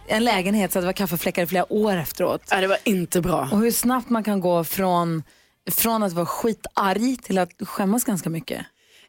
en 0.08 0.25
lägenhet 0.25 0.73
så 0.73 0.79
att 0.79 0.82
det 0.82 0.87
var 0.87 0.93
kaffefläckar 0.93 1.43
i 1.43 1.47
flera 1.47 1.73
år 1.73 1.97
efteråt. 1.97 2.43
Ja, 2.50 2.61
det 2.61 2.67
var 2.67 2.79
inte 2.85 3.20
bra. 3.20 3.49
Och 3.53 3.58
hur 3.58 3.70
snabbt 3.70 4.11
man 4.11 4.25
kan 4.25 4.41
gå 4.41 4.64
från, 4.64 5.23
från 5.70 6.03
att 6.03 6.12
vara 6.12 6.26
skitarg 6.26 7.17
till 7.17 7.38
att 7.38 7.50
skämmas 7.61 8.05
ganska 8.05 8.31
mycket. 8.31 8.67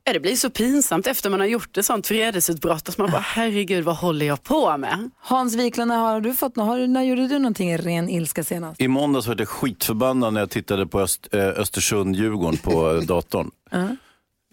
Ja, 0.08 0.14
det 0.14 0.20
blir 0.20 0.36
så 0.36 0.50
pinsamt 0.50 1.08
efter 1.08 1.30
man 1.30 1.40
har 1.40 1.48
gjort 1.48 1.78
ett 1.78 1.86
sånt 1.86 2.12
vredesutbrott 2.12 2.90
att 2.90 2.98
man 2.98 3.12
bara 3.12 3.22
herregud 3.22 3.84
vad 3.84 3.96
håller 3.96 4.26
jag 4.26 4.44
på 4.44 4.78
med? 4.78 5.10
Hans 5.20 5.56
Wiklund, 5.56 5.92
har 5.92 6.22
du 6.22 6.34
fått, 6.34 6.58
har, 6.58 6.88
när 6.88 7.04
gjorde 7.04 7.28
du 7.28 7.40
någonting 7.40 7.72
i 7.72 7.78
ren 7.78 8.10
ilska 8.10 8.44
senast? 8.44 8.82
I 8.82 8.88
måndags 8.88 9.28
var 9.28 9.36
jag 9.38 9.48
skitförbannad 9.48 10.34
när 10.34 10.42
jag 10.42 10.50
tittade 10.50 10.88
på 10.88 11.02
Öst, 11.02 11.28
eh, 11.32 11.40
Östersund-Djurgården 11.40 12.58
på 12.58 13.00
datorn. 13.08 13.52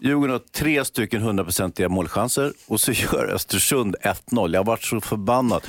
Djurgården 0.01 0.31
har 0.31 0.39
tre 0.39 0.85
stycken 0.85 1.21
hundraprocentiga 1.21 1.89
målchanser 1.89 2.53
och 2.67 2.81
så 2.81 2.91
gör 2.91 3.31
Östersund 3.33 3.95
1-0. 4.01 4.53
Jag 4.53 4.59
har 4.59 4.65
varit 4.65 4.83
så 4.83 5.01
förbannad. 5.01 5.61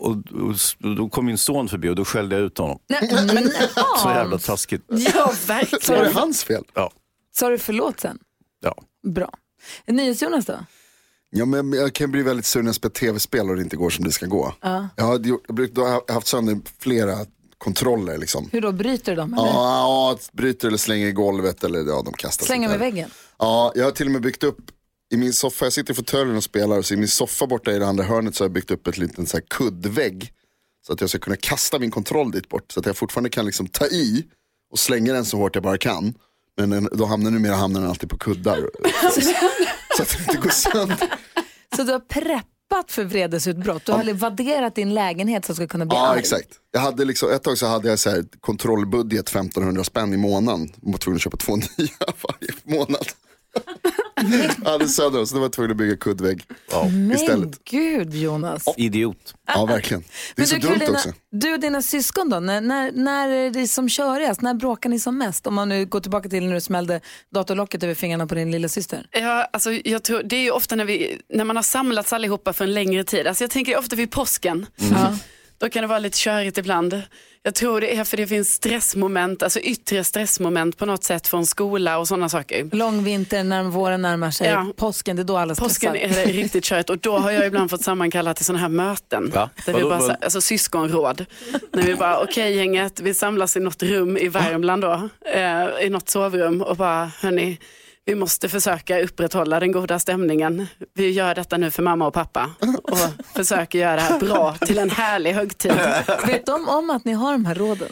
Och, 0.00 0.16
och, 0.32 0.54
då 0.96 1.08
kom 1.08 1.26
min 1.26 1.38
son 1.38 1.68
förbi 1.68 1.88
och 1.88 1.96
då 1.96 2.04
skällde 2.04 2.36
jag 2.36 2.44
ut 2.44 2.58
honom. 2.58 2.78
Nej, 2.88 3.10
men, 3.34 3.50
Så 4.02 4.08
jävla 4.08 4.38
taskigt. 4.38 4.82
Ja, 4.88 4.96
Var 5.26 5.32
det 5.32 5.46
verkligen. 5.46 6.12
hans 6.14 6.44
fel? 6.44 6.64
Ja, 6.74 6.90
sa 7.36 7.48
du 7.48 7.58
förlåt 7.58 8.00
sen? 8.00 8.18
ja. 8.62 8.74
Bra. 9.06 9.30
NyhetsJonas 9.86 10.46
då? 10.46 10.58
Ja, 11.30 11.44
men 11.44 11.72
jag 11.72 11.92
kan 11.92 12.10
bli 12.10 12.22
väldigt 12.22 12.46
sur 12.46 12.62
när 12.62 12.68
jag 12.68 12.74
spelar 12.74 12.92
tv-spel 12.92 13.50
och 13.50 13.56
det 13.56 13.62
inte 13.62 13.76
går 13.76 13.90
som 13.90 14.04
det 14.04 14.12
ska 14.12 14.26
gå. 14.26 14.54
Jag 14.96 15.04
har 15.04 15.18
gjort, 15.18 15.44
jag 15.46 15.56
bruk- 15.56 15.72
då 15.74 15.84
har 15.84 16.02
jag 16.06 16.14
haft 16.14 16.26
sönder 16.26 16.58
flera 16.78 17.16
kontroller. 17.58 18.18
Liksom. 18.18 18.48
Hur 18.52 18.60
då, 18.60 18.72
bryter 18.72 19.12
du 19.12 19.16
dem? 19.16 19.34
Eller? 19.34 19.46
Ja, 19.46 20.10
ja, 20.12 20.18
bryter 20.32 20.68
eller 20.68 20.78
slänger 20.78 21.06
i 21.06 21.12
golvet 21.12 21.64
eller 21.64 21.78
ja, 21.78 22.02
de 22.04 22.12
kastar. 22.12 22.46
Slänger 22.46 22.68
med 22.68 22.78
väggen? 22.78 23.10
Ja, 23.38 23.72
jag 23.74 23.84
har 23.84 23.90
till 23.92 24.06
och 24.06 24.12
med 24.12 24.22
byggt 24.22 24.44
upp 24.44 24.58
i 25.12 25.16
min 25.16 25.32
soffa, 25.32 25.64
jag 25.66 25.72
sitter 25.72 25.92
i 25.92 25.96
fåtöljen 25.96 26.36
och 26.36 26.44
spelar, 26.44 26.82
så 26.82 26.94
i 26.94 26.96
min 26.96 27.08
soffa 27.08 27.46
borta 27.46 27.72
i 27.72 27.78
det 27.78 27.86
andra 27.86 28.04
hörnet 28.04 28.34
så 28.34 28.44
har 28.44 28.46
jag 28.48 28.52
byggt 28.52 28.70
upp 28.70 28.86
ett 28.86 28.98
liten 28.98 29.26
så 29.26 29.36
här 29.36 29.44
kuddvägg. 29.50 30.32
Så 30.86 30.92
att 30.92 31.00
jag 31.00 31.10
ska 31.10 31.18
kunna 31.18 31.36
kasta 31.36 31.78
min 31.78 31.90
kontroll 31.90 32.30
dit 32.30 32.48
bort. 32.48 32.72
Så 32.72 32.80
att 32.80 32.86
jag 32.86 32.96
fortfarande 32.96 33.30
kan 33.30 33.46
liksom 33.46 33.66
ta 33.66 33.86
i 33.86 34.24
och 34.72 34.78
slänga 34.78 35.12
den 35.12 35.24
så 35.24 35.36
hårt 35.36 35.54
jag 35.54 35.62
bara 35.64 35.78
kan. 35.78 36.14
Men 36.56 36.70
den, 36.70 36.88
då 36.92 37.04
hamnar 37.04 37.30
numera 37.30 37.54
hamnar 37.54 37.80
den 37.80 37.90
alltid 37.90 38.10
på 38.10 38.18
kuddar. 38.18 38.56
så 39.96 40.02
att 40.02 40.08
det 40.08 40.18
inte 40.20 40.36
går 40.42 40.50
sönder. 40.50 41.12
Så 41.76 41.82
du 41.82 41.92
har 41.92 42.00
preppat 42.00 42.92
för 42.92 43.04
vredesutbrott? 43.04 43.84
Du 43.86 43.92
har 43.92 44.12
vadderat 44.14 44.74
din 44.74 44.94
lägenhet 44.94 45.44
så 45.44 45.52
att 45.52 45.56
du 45.58 45.62
ska 45.64 45.68
kunna 45.72 45.86
bli 45.86 45.96
Ja, 45.96 46.06
arg? 46.08 46.18
exakt. 46.20 46.48
Jag 46.72 46.80
hade 46.80 47.04
liksom, 47.04 47.30
ett 47.32 47.42
tag 47.42 47.58
så 47.58 47.66
hade 47.66 47.88
jag 47.88 47.98
så 47.98 48.10
här 48.10 48.24
kontrollbudget 48.40 49.28
1500 49.28 49.84
spänn 49.84 50.14
i 50.14 50.16
månaden. 50.16 50.68
Jag 50.82 50.92
var 50.92 50.98
tvungen 50.98 51.16
att 51.16 51.22
köpa 51.22 51.36
två 51.36 51.56
nya 51.78 51.88
varje 51.98 52.78
månad. 52.78 53.06
Alldeles 54.64 54.96
sönder 54.96 55.24
så 55.24 55.34
då 55.34 55.40
var 55.40 55.44
jag 55.44 55.52
tvungen 55.52 55.70
att 55.70 55.76
bygga 55.76 55.96
kuddvägg 55.96 56.42
Men 56.92 57.12
istället. 57.12 57.64
gud 57.64 58.14
Jonas. 58.14 58.64
Idiot. 58.76 59.34
Ja, 59.46 59.66
verkligen. 59.66 60.00
Det 60.00 60.06
är 60.06 60.40
Men 60.40 60.46
så 60.46 60.54
du, 60.54 60.60
dumt 60.60 60.70
Carolina, 60.78 60.92
också. 60.98 61.12
du 61.30 61.52
och 61.54 61.60
dina 61.60 61.82
syskon 61.82 62.28
då, 62.30 62.40
när, 62.40 62.60
när, 62.60 62.92
när 62.92 63.28
är 63.28 63.50
det 63.50 63.68
som 63.68 63.88
körigast? 63.88 64.40
När 64.40 64.54
bråkar 64.54 64.90
ni 64.90 64.98
som 64.98 65.18
mest? 65.18 65.46
Om 65.46 65.54
man 65.54 65.68
nu 65.68 65.86
går 65.86 66.00
tillbaka 66.00 66.28
till 66.28 66.46
när 66.46 66.54
du 66.54 66.60
smällde 66.60 67.00
datorlocket 67.34 67.82
över 67.82 67.94
fingrarna 67.94 68.26
på 68.26 68.34
din 68.34 68.50
lilla 68.50 68.68
syster. 68.68 69.06
Ja, 69.10 69.48
alltså, 69.52 69.72
jag 69.72 70.02
tror, 70.02 70.22
det 70.22 70.36
är 70.36 70.42
ju 70.42 70.50
ofta 70.50 70.76
när, 70.76 70.84
vi, 70.84 71.20
när 71.28 71.44
man 71.44 71.56
har 71.56 71.62
samlats 71.62 72.12
allihopa 72.12 72.52
för 72.52 72.64
en 72.64 72.74
längre 72.74 73.04
tid. 73.04 73.26
Alltså, 73.26 73.44
jag 73.44 73.50
tänker 73.50 73.78
ofta 73.78 73.96
vid 73.96 74.10
påsken. 74.10 74.66
Ja. 74.76 75.16
Då 75.58 75.68
kan 75.68 75.82
det 75.82 75.86
vara 75.88 75.98
lite 75.98 76.18
körigt 76.18 76.58
ibland. 76.58 77.02
Jag 77.42 77.54
tror 77.54 77.80
det 77.80 77.96
är 77.96 78.04
för 78.04 78.16
det 78.16 78.26
finns 78.26 78.52
stressmoment, 78.52 79.42
alltså 79.42 79.60
yttre 79.60 80.04
stressmoment 80.04 80.78
på 80.78 80.86
något 80.86 81.04
sätt 81.04 81.26
från 81.26 81.46
skola 81.46 81.98
och 81.98 82.08
sådana 82.08 82.28
saker. 82.28 82.68
Lång 82.72 83.04
vinter, 83.04 83.44
när 83.44 83.62
våren 83.62 84.02
närmar 84.02 84.30
sig, 84.30 84.48
Ja. 84.48 84.66
påsken, 84.76 85.16
det 85.16 85.22
är 85.22 85.24
då 85.24 85.36
alla 85.36 85.54
stressar. 85.54 85.68
Påsken 85.68 85.96
är 85.96 86.08
det 86.08 86.24
riktigt 86.32 86.64
körigt 86.64 86.90
och 86.90 86.98
då 86.98 87.18
har 87.18 87.30
jag 87.30 87.46
ibland 87.46 87.70
fått 87.70 87.82
sammankalla 87.82 88.34
till 88.34 88.44
sådana 88.44 88.60
här 88.60 88.68
möten. 88.68 89.30
Va? 89.34 89.50
Där 89.66 89.72
vi 89.74 89.82
bara, 89.82 90.14
alltså 90.14 90.40
syskonråd. 90.40 91.26
När 91.72 91.82
vi 91.82 91.94
bara, 91.94 92.20
okej 92.22 92.56
gänget, 92.56 93.00
vi 93.00 93.14
samlas 93.14 93.56
i 93.56 93.60
något 93.60 93.82
rum 93.82 94.16
i 94.16 94.28
Värmland 94.28 94.82
då, 94.82 95.08
eh, 95.34 95.64
i 95.86 95.88
något 95.90 96.08
sovrum 96.08 96.62
och 96.62 96.76
bara, 96.76 97.10
hörni, 97.20 97.58
vi 98.10 98.14
måste 98.14 98.48
försöka 98.48 99.00
upprätthålla 99.00 99.60
den 99.60 99.72
goda 99.72 99.98
stämningen. 99.98 100.66
Vi 100.94 101.10
gör 101.10 101.34
detta 101.34 101.56
nu 101.56 101.70
för 101.70 101.82
mamma 101.82 102.06
och 102.06 102.14
pappa 102.14 102.50
och 102.82 102.98
försöker 103.34 103.78
göra 103.78 103.96
det 103.96 104.00
här 104.02 104.18
bra 104.20 104.54
till 104.60 104.78
en 104.78 104.90
härlig 104.90 105.32
högtid. 105.32 105.72
Vet 106.26 106.46
de 106.46 106.68
om 106.68 106.90
att 106.90 107.04
ni 107.04 107.12
har 107.12 107.32
de 107.32 107.44
här 107.44 107.54
råden? 107.54 107.88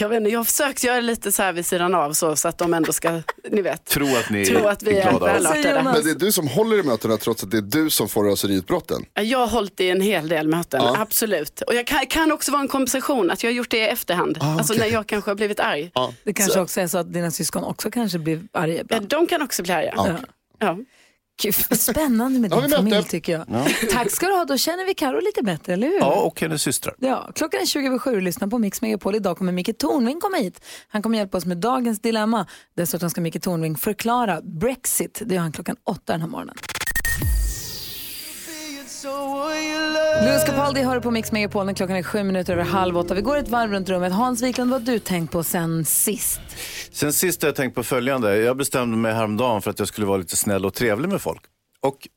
Jag, 0.00 0.08
vet 0.08 0.16
inte, 0.16 0.30
jag 0.30 0.38
har 0.40 0.44
försökt 0.44 0.84
göra 0.84 1.00
lite 1.00 1.32
så 1.32 1.42
här 1.42 1.52
vid 1.52 1.66
sidan 1.66 1.94
av 1.94 2.12
så, 2.12 2.36
så 2.36 2.48
att 2.48 2.58
de 2.58 2.74
ändå 2.74 2.92
ska, 2.92 3.22
ni 3.50 3.62
vet, 3.62 3.84
Tro 3.84 4.06
att 4.16 4.30
ni 4.30 4.46
tro 4.46 4.66
att 4.66 4.82
vi 4.82 4.96
är 4.98 5.10
glada. 5.10 5.26
Säger 5.42 5.62
välartade. 5.62 5.82
Men 5.82 6.04
det 6.04 6.10
är 6.10 6.14
du 6.26 6.32
som 6.32 6.48
håller 6.48 6.78
i 6.78 6.82
mötena 6.82 7.16
trots 7.16 7.44
att 7.44 7.50
det 7.50 7.56
är 7.56 7.62
du 7.62 7.90
som 7.90 8.08
får 8.08 8.24
raseriutbrotten. 8.24 9.04
Jag 9.14 9.38
har 9.38 9.46
hållit 9.46 9.80
i 9.80 9.90
en 9.90 10.00
hel 10.00 10.28
del 10.28 10.48
möten, 10.48 10.80
Ja. 10.84 10.96
absolut. 10.98 11.60
Och 11.60 11.74
jag 11.74 11.86
kan, 11.86 12.06
kan 12.06 12.32
också 12.32 12.52
vara 12.52 12.62
en 12.62 12.68
kompensation 12.68 13.30
att 13.30 13.42
jag 13.42 13.50
har 13.50 13.54
gjort 13.54 13.70
det 13.70 13.78
i 13.78 13.88
efterhand. 13.88 14.38
Ah, 14.40 14.52
Alltså 14.58 14.74
när 14.74 14.86
jag 14.86 15.06
kanske 15.06 15.30
har 15.30 15.36
blivit 15.36 15.60
arg. 15.60 15.90
Det 16.24 16.32
kanske 16.32 16.60
också 16.60 16.80
är 16.80 16.86
så 16.86 16.98
att 16.98 17.12
dina 17.12 17.30
syskon 17.30 17.64
också 17.64 17.90
kanske 17.90 18.18
blir 18.18 18.42
arga 18.52 18.80
ibland. 18.80 19.08
de 19.08 19.26
kan 19.26 19.42
också 19.46 19.62
bli 19.62 19.72
arga. 19.72 19.92
Ja. 19.96 20.16
Ja. 20.58 20.78
Gud, 21.42 21.54
vad 21.70 21.78
spännande 21.78 22.40
med 22.40 22.52
Ja, 22.52 22.60
din 22.60 22.70
familj 22.70 23.04
tycker 23.04 23.32
jag. 23.32 23.46
Tack 23.92 24.10
ska 24.10 24.26
du 24.26 24.32
ha, 24.32 24.44
då 24.44 24.56
känner 24.56 24.84
vi 24.86 24.94
Karo 24.94 25.20
lite 25.20 25.42
bättre, 25.42 25.72
eller 25.72 25.86
hur? 25.86 25.98
Ja, 25.98 26.20
och 26.20 26.40
hennes 26.40 26.62
systrar. 26.62 26.94
Ja, 26.98 27.30
klockan 27.34 27.60
är 27.60 27.66
20 27.66 27.86
över 27.86 27.98
7 27.98 28.16
och 28.16 28.22
lyssnar 28.22 28.48
på 28.48 28.58
Mix 28.58 28.82
Megapol. 28.82 29.14
Idag 29.14 29.38
kommer 29.38 29.52
Micke 29.52 29.78
Tornving 29.78 30.20
komma 30.20 30.36
hit. 30.36 30.64
Han 30.88 31.02
kommer 31.02 31.18
hjälpa 31.18 31.38
oss 31.38 31.46
med 31.46 31.56
dagens 31.56 32.00
dilemma. 32.00 32.46
Dessutom 32.76 33.10
ska 33.10 33.20
Micke 33.20 33.42
Tornving 33.42 33.76
förklara 33.76 34.40
Brexit. 34.42 35.22
Det 35.24 35.34
gör 35.34 35.42
han 35.42 35.52
klockan 35.52 35.76
åtta 35.84 36.12
den 36.12 36.20
här 36.20 36.28
morgonen. 36.28 36.56
Louis 40.22 40.44
Capaldi 40.44 40.82
hör 40.82 41.00
på 41.00 41.10
Mix 41.10 41.32
Megapol 41.32 41.66
när 41.66 41.74
klockan 41.74 41.96
är 41.96 42.02
sju 42.02 42.22
minuter 42.22 42.52
över 42.52 42.62
halv 42.64 42.98
åtta. 42.98 43.14
Vi 43.14 43.20
går 43.20 43.36
ett 43.36 43.48
varv 43.48 43.70
runt 43.70 43.88
rummet. 43.88 44.12
Hans 44.12 44.42
Wiklund, 44.42 44.70
vad 44.70 44.80
har 44.80 44.92
du 44.92 44.98
tänkt 44.98 45.32
på 45.32 45.42
sen 45.42 45.84
sist? 45.84 46.40
Sen 46.92 47.12
sist 47.12 47.42
har 47.42 47.48
jag 47.48 47.56
tänkt 47.56 47.74
på 47.74 47.82
följande. 47.82 48.36
Jag 48.36 48.56
bestämde 48.56 48.96
mig 48.96 49.12
häromdagen 49.14 49.62
för 49.62 49.70
att 49.70 49.78
jag 49.78 49.88
skulle 49.88 50.06
vara 50.06 50.16
lite 50.16 50.36
snäll 50.36 50.64
och 50.66 50.74
trevlig 50.74 51.08
med 51.08 51.20
folk. 51.22 51.42
Och 51.80 52.08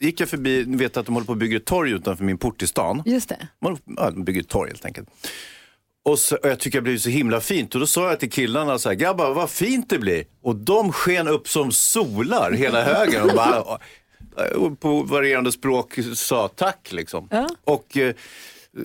gick 0.00 0.20
jag 0.20 0.28
förbi, 0.28 0.64
ni 0.66 0.76
vet 0.76 0.96
att 0.96 1.06
de 1.06 1.14
håller 1.14 1.26
på 1.26 1.32
att 1.32 1.38
bygga 1.38 1.56
ett 1.56 1.64
torg 1.64 1.90
utanför 1.90 2.24
min 2.24 2.38
port 2.38 2.62
i 2.62 2.66
stan. 2.66 3.02
Just 3.06 3.28
det. 3.28 3.48
Man, 3.62 3.78
ja, 3.96 4.10
de 4.10 4.24
bygger 4.24 4.40
ett 4.40 4.48
torg 4.48 4.70
helt 4.70 4.84
enkelt. 4.84 5.08
Och, 6.04 6.18
så, 6.18 6.36
och 6.36 6.48
jag 6.48 6.60
tycker 6.60 6.78
det 6.78 6.82
blir 6.82 6.98
så 6.98 7.08
himla 7.08 7.40
fint. 7.40 7.74
Och 7.74 7.80
då 7.80 7.86
sa 7.86 8.08
jag 8.08 8.20
till 8.20 8.30
killarna 8.30 8.78
så 8.78 8.88
här, 8.88 8.96
grabbar 8.96 9.34
vad 9.34 9.50
fint 9.50 9.90
det 9.90 9.98
blir. 9.98 10.24
Och 10.42 10.56
de 10.56 10.92
sken 10.92 11.28
upp 11.28 11.48
som 11.48 11.72
solar 11.72 12.52
hela 12.52 12.82
högen. 12.82 13.22
Och 13.22 13.36
bara, 13.36 13.78
på 14.80 15.02
varierande 15.02 15.52
språk 15.52 15.98
sa 16.14 16.48
tack 16.48 16.92
liksom. 16.92 17.28
Ja. 17.30 17.48
Och 17.64 17.96
eh, 17.96 18.14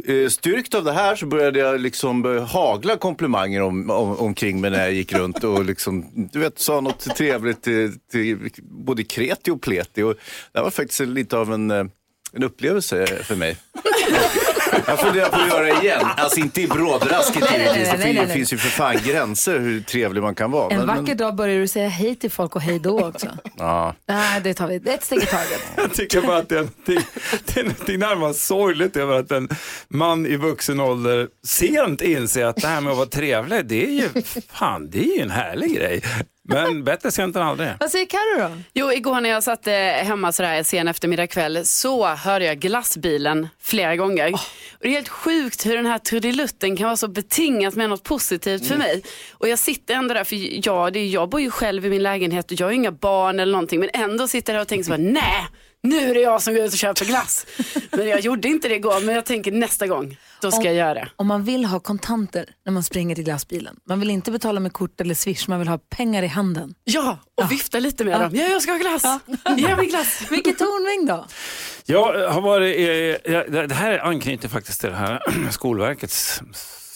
eh, 0.08 0.30
styrkt 0.30 0.76
av 0.76 0.84
det 0.84 0.92
här 0.92 1.16
så 1.16 1.26
började 1.26 1.60
jag 1.60 1.82
liksom 1.82 2.36
eh, 2.36 2.44
hagla 2.44 2.96
komplimanger 2.96 3.62
om, 3.62 3.90
om, 3.90 4.18
omkring 4.18 4.62
mig 4.62 4.72
när 4.72 4.80
jag 4.80 4.94
gick 4.94 5.14
runt 5.14 5.44
och 5.44 5.66
liksom, 5.66 6.06
du 6.32 6.40
vet, 6.40 6.60
sa 6.60 6.82
något 6.82 7.16
trevligt 7.16 7.64
till, 7.64 8.00
till 8.12 8.52
både 8.62 9.04
kreti 9.04 9.52
och 9.52 9.62
pleti. 9.62 10.02
Och 10.02 10.16
det 10.52 10.62
var 10.62 10.70
faktiskt 10.70 11.00
lite 11.00 11.38
av 11.38 11.54
en, 11.54 11.72
eh, 11.72 11.86
en 12.34 12.44
upplevelse 12.44 13.08
för 13.08 13.36
mig. 13.36 13.58
Jag 14.88 15.00
funderar 15.00 15.30
på 15.30 15.36
att 15.36 15.48
göra 15.48 15.64
det 15.64 15.82
igen. 15.82 16.08
Alltså 16.18 16.40
inte 16.40 16.62
i 16.62 16.68
brådrasket 16.68 17.52
givetvis. 17.52 17.92
Det 18.28 18.34
finns 18.34 18.54
ju 18.54 18.58
för 18.58 18.70
fan 18.70 18.98
gränser 19.06 19.60
hur 19.60 19.82
trevlig 19.82 20.24
man 20.24 20.36
kan 20.36 20.52
vara. 20.52 20.70
En 20.72 20.78
Men- 20.78 20.88
vacker 20.88 21.02
men, 21.02 21.18
dag 21.18 21.36
börjar 21.36 21.60
du 21.60 21.68
säga 21.68 21.90
hej 21.90 22.16
till 22.16 22.32
folk 22.32 22.56
och 22.56 22.62
hej 22.62 22.80
då 22.80 23.08
också. 23.08 23.28
ja. 23.58 23.96
Nej, 24.08 24.42
det 24.42 24.54
tar 24.54 24.68
vi. 24.68 24.76
Ett 24.76 25.04
steg 25.04 25.24
i 25.24 25.26
taget. 25.26 25.62
Jag 25.76 25.94
tycker 25.94 26.22
bara 26.22 26.38
att 26.38 26.50
det 26.50 26.56
är, 26.56 26.60
någonting, 26.60 27.00
det 27.46 27.60
är 27.60 27.64
någonting 27.64 28.00
närmast 28.00 28.46
sorgligt 28.46 28.98
över 28.98 29.20
att 29.20 29.32
en 29.32 29.50
man 29.88 30.26
i 30.26 30.36
vuxen 30.36 30.80
ålder 30.80 31.28
sent 31.48 32.02
inser 32.02 32.46
att 32.46 32.56
det 32.56 32.68
här 32.68 32.82
med 32.82 32.92
att 32.92 32.98
vara 32.98 33.08
trevlig, 33.08 33.66
det 33.66 33.86
är 33.86 33.92
ju, 33.92 34.10
fan, 34.50 34.90
det 34.90 35.00
är 35.00 35.16
ju 35.18 35.22
en 35.22 35.32
härlig 35.32 35.76
grej. 35.76 36.02
Men 36.50 36.84
bättre 36.84 37.12
sent 37.12 37.36
än 37.36 37.42
aldrig. 37.42 37.70
Vad 37.80 37.92
säger 37.92 38.06
Carro 38.06 38.50
då? 38.50 38.58
Jo, 38.74 38.92
igår 38.92 39.22
när 39.22 39.30
jag 39.30 39.44
satt 39.44 39.68
eh, 39.68 39.74
hemma 39.74 40.32
sådär 40.32 40.64
sen 40.64 40.88
eftermiddag 40.88 41.28
kväll 41.28 41.66
så 41.66 42.08
hörde 42.08 42.46
jag 42.46 42.60
glassbilen 42.60 43.48
flera 43.62 43.96
gånger. 43.96 44.34
Och 44.80 44.86
det 44.86 44.90
är 44.90 44.94
helt 44.94 45.10
sjukt 45.10 45.66
hur 45.66 45.76
den 45.76 45.86
här 45.86 45.98
trudelutten 45.98 46.78
kan 46.78 46.86
vara 46.86 46.98
så 46.98 47.08
betingat 47.08 47.76
med 47.76 47.90
något 47.90 48.04
positivt 48.04 48.68
för 48.68 48.78
mig. 48.78 49.04
Och 49.34 49.48
jag 49.48 49.60
sitter 49.60 49.94
ändå 49.94 50.14
där, 50.14 50.24
för 50.24 50.68
jag, 50.68 50.94
det 50.94 51.00
är, 51.00 51.08
jag 51.08 51.30
bor 51.30 51.42
ju 51.42 51.52
själv 51.52 51.86
i 51.86 51.90
min 51.90 52.04
lägenhet 52.04 52.52
och 52.52 52.60
jag 52.60 52.68
har 52.68 52.72
inga 52.72 52.92
barn 52.92 53.40
eller 53.40 53.52
någonting. 53.52 53.80
Men 53.80 53.90
ändå 53.94 54.28
sitter 54.28 54.54
jag 54.54 54.58
där 54.58 54.62
och 54.62 54.68
tänker 54.68 54.84
så 54.84 54.90
bara, 54.90 54.98
nej, 54.98 55.48
nu 55.82 56.10
är 56.10 56.14
det 56.14 56.20
jag 56.20 56.42
som 56.42 56.54
går 56.54 56.64
ut 56.64 56.72
och 56.74 56.78
köper 56.78 57.06
glass. 57.06 57.46
Men 57.92 58.08
jag 58.08 58.20
gjorde 58.20 58.48
inte 58.48 58.68
det 58.68 58.76
igår, 58.76 59.02
men 59.06 59.16
jag 59.16 59.26
tänker 59.26 59.52
nästa 59.52 59.88
gång, 59.88 60.18
då 60.42 60.52
ska 60.52 60.64
jag 60.64 60.74
göra 60.74 60.94
det. 60.94 61.10
Om 61.16 61.28
man 61.28 61.44
vill 61.44 61.66
ha 61.66 61.80
kontanter 61.80 62.46
när 62.66 62.74
man 62.74 62.84
springer 62.84 63.16
till 63.16 63.24
glassbilen. 63.24 63.76
Man 63.88 64.00
vill 64.00 64.10
inte 64.10 64.32
betala 64.32 64.60
med 64.60 64.74
kort 64.74 65.02
eller 65.02 65.16
swish, 65.16 65.48
man 65.48 65.60
vill 65.60 65.68
ha 65.68 65.78
pengar 65.78 66.24
i 66.24 66.28
handen. 66.28 66.76
Ja, 66.84 67.18
och 67.36 67.52
vifta 67.52 67.80
lite 67.80 68.06
med 68.06 68.22
dem. 68.22 68.32
Ja, 68.36 68.48
jag 68.48 68.62
ska 68.62 68.72
ha 68.72 68.80
glass. 68.80 69.04
Ge 69.58 69.76
mig 69.76 69.86
glass. 69.86 70.24
Micke 70.32 70.58
Tornving 70.58 71.06
då? 71.08 71.26
Jag 71.86 72.30
har 72.30 72.42
varit, 72.42 72.78
eh, 72.78 73.34
ja, 73.34 73.44
det 73.68 73.76
här 73.76 74.00
anknyter 74.00 74.50
faktiskt 74.50 74.82
till 74.82 74.90
det 74.90 74.96
här 74.96 75.22
Skolverkets 75.52 76.42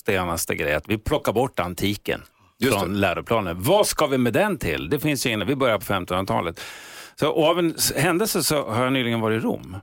senaste 0.05 0.55
grej, 0.55 0.73
att 0.73 0.87
vi 0.87 0.97
plockar 0.97 1.33
bort 1.33 1.59
antiken 1.59 2.21
från 2.71 2.99
läroplanen. 2.99 3.61
Vad 3.61 3.87
ska 3.87 4.07
vi 4.07 4.17
med 4.17 4.33
den 4.33 4.57
till? 4.57 4.89
Det 4.89 4.99
finns 4.99 5.25
ju 5.25 5.29
ingen, 5.29 5.47
vi 5.47 5.55
börjar 5.55 5.77
på 5.77 5.85
1500-talet. 5.85 6.61
Så, 7.19 7.29
och 7.29 7.45
av 7.45 7.59
en 7.59 7.75
händelse 7.95 8.43
så 8.43 8.65
har 8.65 8.83
jag 8.83 8.93
nyligen 8.93 9.21
varit 9.21 9.43
i 9.43 9.45
Rom. 9.45 9.77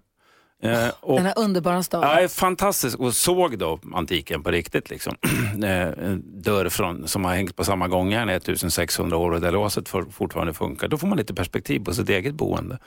Eh, 0.63 0.89
och, 1.01 1.17
Den 1.17 1.27
här 1.27 1.39
underbara 1.39 1.83
staden. 1.83 2.23
Ja, 2.23 2.29
fantastiskt 2.29 2.97
och 2.97 3.15
såg 3.15 3.59
då 3.59 3.79
antiken 3.95 4.43
på 4.43 4.51
riktigt. 4.51 4.91
Liksom. 4.91 5.17
Eh, 5.65 5.83
en 5.83 6.43
dörr 6.43 6.69
från, 6.69 7.09
som 7.09 7.25
har 7.25 7.35
hängt 7.35 7.57
på 7.57 7.65
samma 7.65 7.89
gångjärn 7.89 8.31
i 8.31 8.33
1600 8.33 9.17
år 9.17 9.31
och 9.31 9.41
där 9.41 9.53
låset 9.53 9.89
for, 9.89 10.07
fortfarande 10.11 10.55
funkar. 10.55 10.89
Då 10.89 10.99
får 10.99 11.07
man 11.07 11.19
lite 11.19 11.35
perspektiv 11.35 11.85
på 11.85 11.95
sitt 11.95 12.09
eget 12.09 12.35
boende. 12.35 12.79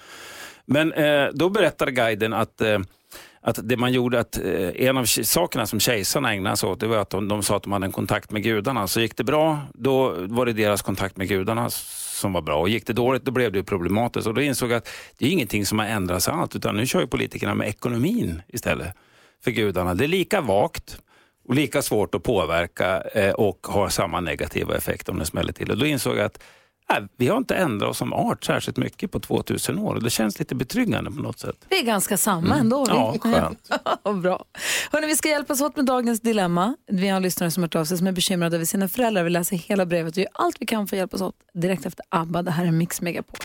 Men 0.65 0.93
eh, 0.93 1.27
då 1.33 1.49
berättade 1.49 1.91
guiden 1.91 2.33
att 2.33 2.61
eh, 2.61 2.79
att 3.41 3.59
det 3.69 3.77
man 3.77 3.93
gjorde, 3.93 4.19
att 4.19 4.37
eh, 4.37 4.87
en 4.87 4.97
av 4.97 5.05
sakerna 5.05 5.65
som 5.67 5.79
kejsarna 5.79 6.33
ägnade 6.33 6.57
sig 6.57 6.69
åt, 6.69 6.79
det 6.79 6.87
var 6.87 6.97
att 6.97 7.09
de, 7.09 7.27
de 7.27 7.43
sa 7.43 7.57
att 7.57 7.63
de 7.63 7.71
hade 7.71 7.85
en 7.85 7.91
kontakt 7.91 8.31
med 8.31 8.43
gudarna. 8.43 8.87
Så 8.87 9.01
gick 9.01 9.17
det 9.17 9.23
bra, 9.23 9.59
då 9.73 10.15
var 10.19 10.45
det 10.45 10.53
deras 10.53 10.81
kontakt 10.81 11.17
med 11.17 11.27
gudarna 11.27 11.69
som 11.69 12.33
var 12.33 12.41
bra. 12.41 12.59
Och 12.59 12.69
gick 12.69 12.87
det 12.87 12.93
dåligt, 12.93 13.25
då 13.25 13.31
blev 13.31 13.51
det 13.51 13.63
problematiskt. 13.63 14.27
Och 14.27 14.33
då 14.33 14.41
insåg 14.41 14.71
jag 14.71 14.77
att 14.77 14.89
det 15.17 15.25
är 15.25 15.29
ingenting 15.29 15.65
som 15.65 15.79
har 15.79 15.85
ändrats 15.85 16.27
allt, 16.27 16.55
utan 16.55 16.75
nu 16.75 16.85
kör 16.85 17.01
ju 17.01 17.07
politikerna 17.07 17.55
med 17.55 17.67
ekonomin 17.67 18.41
istället 18.47 18.95
för 19.43 19.51
gudarna. 19.51 19.93
Det 19.93 20.03
är 20.03 20.07
lika 20.07 20.41
vagt 20.41 20.99
och 21.47 21.55
lika 21.55 21.81
svårt 21.81 22.15
att 22.15 22.23
påverka 22.23 23.01
eh, 23.01 23.33
och 23.33 23.67
har 23.69 23.89
samma 23.89 24.19
negativa 24.19 24.77
effekt 24.77 25.09
om 25.09 25.19
det 25.19 25.25
smäller 25.25 25.53
till. 25.53 25.71
Och 25.71 25.77
då 25.77 25.85
insåg 25.85 26.17
jag 26.17 26.25
att 26.25 26.43
nej, 26.89 27.07
vi 27.17 27.27
har 27.27 27.37
inte 27.37 27.55
ändrat 27.55 27.89
oss 27.89 27.97
som 27.97 28.13
art 28.13 28.43
särskilt 28.43 28.77
mycket 28.77 29.11
på 29.11 29.19
2000 29.19 29.79
år. 29.79 29.95
Och 29.95 30.03
det 30.03 30.09
känns 30.09 30.39
lite 30.39 30.55
betryggande 30.55 31.11
på 31.11 31.21
något 31.21 31.39
sätt. 31.39 31.65
Vi 31.69 31.79
är 31.79 31.83
ganska 31.85 32.17
samma 32.17 32.55
ändå. 32.55 32.85
Ja, 32.87 33.15
skönt. 33.19 33.69
Bra. 34.23 34.45
Hörrni, 34.91 35.07
vi 35.07 35.15
ska 35.15 35.29
hjälpas 35.29 35.61
åt 35.61 35.75
med 35.75 35.85
dagens 35.85 36.21
dilemma. 36.21 36.75
Vi 36.91 37.07
har 37.07 37.17
en 37.17 37.23
lyssnare 37.23 37.51
som 37.51 37.63
har 37.63 37.67
hört 37.67 37.75
av 37.75 37.85
sig 37.85 37.97
som 37.97 38.07
är 38.07 38.11
bekymrad 38.11 38.53
över 38.53 38.65
sina 38.65 38.87
föräldrar. 38.87 39.23
Vi 39.23 39.29
läser 39.29 39.55
hela 39.55 39.85
brevet 39.85 40.13
och 40.13 40.17
gör 40.17 40.29
allt 40.33 40.55
vi 40.59 40.65
kan 40.65 40.87
för 40.87 40.95
att 40.95 40.99
hjälpas 40.99 41.21
åt 41.21 41.35
direkt 41.53 41.85
efter 41.85 42.05
ABBA. 42.09 42.41
Det 42.41 42.51
här 42.51 42.65
är 42.65 42.71
Mix 42.71 43.01
Megapol. 43.01 43.37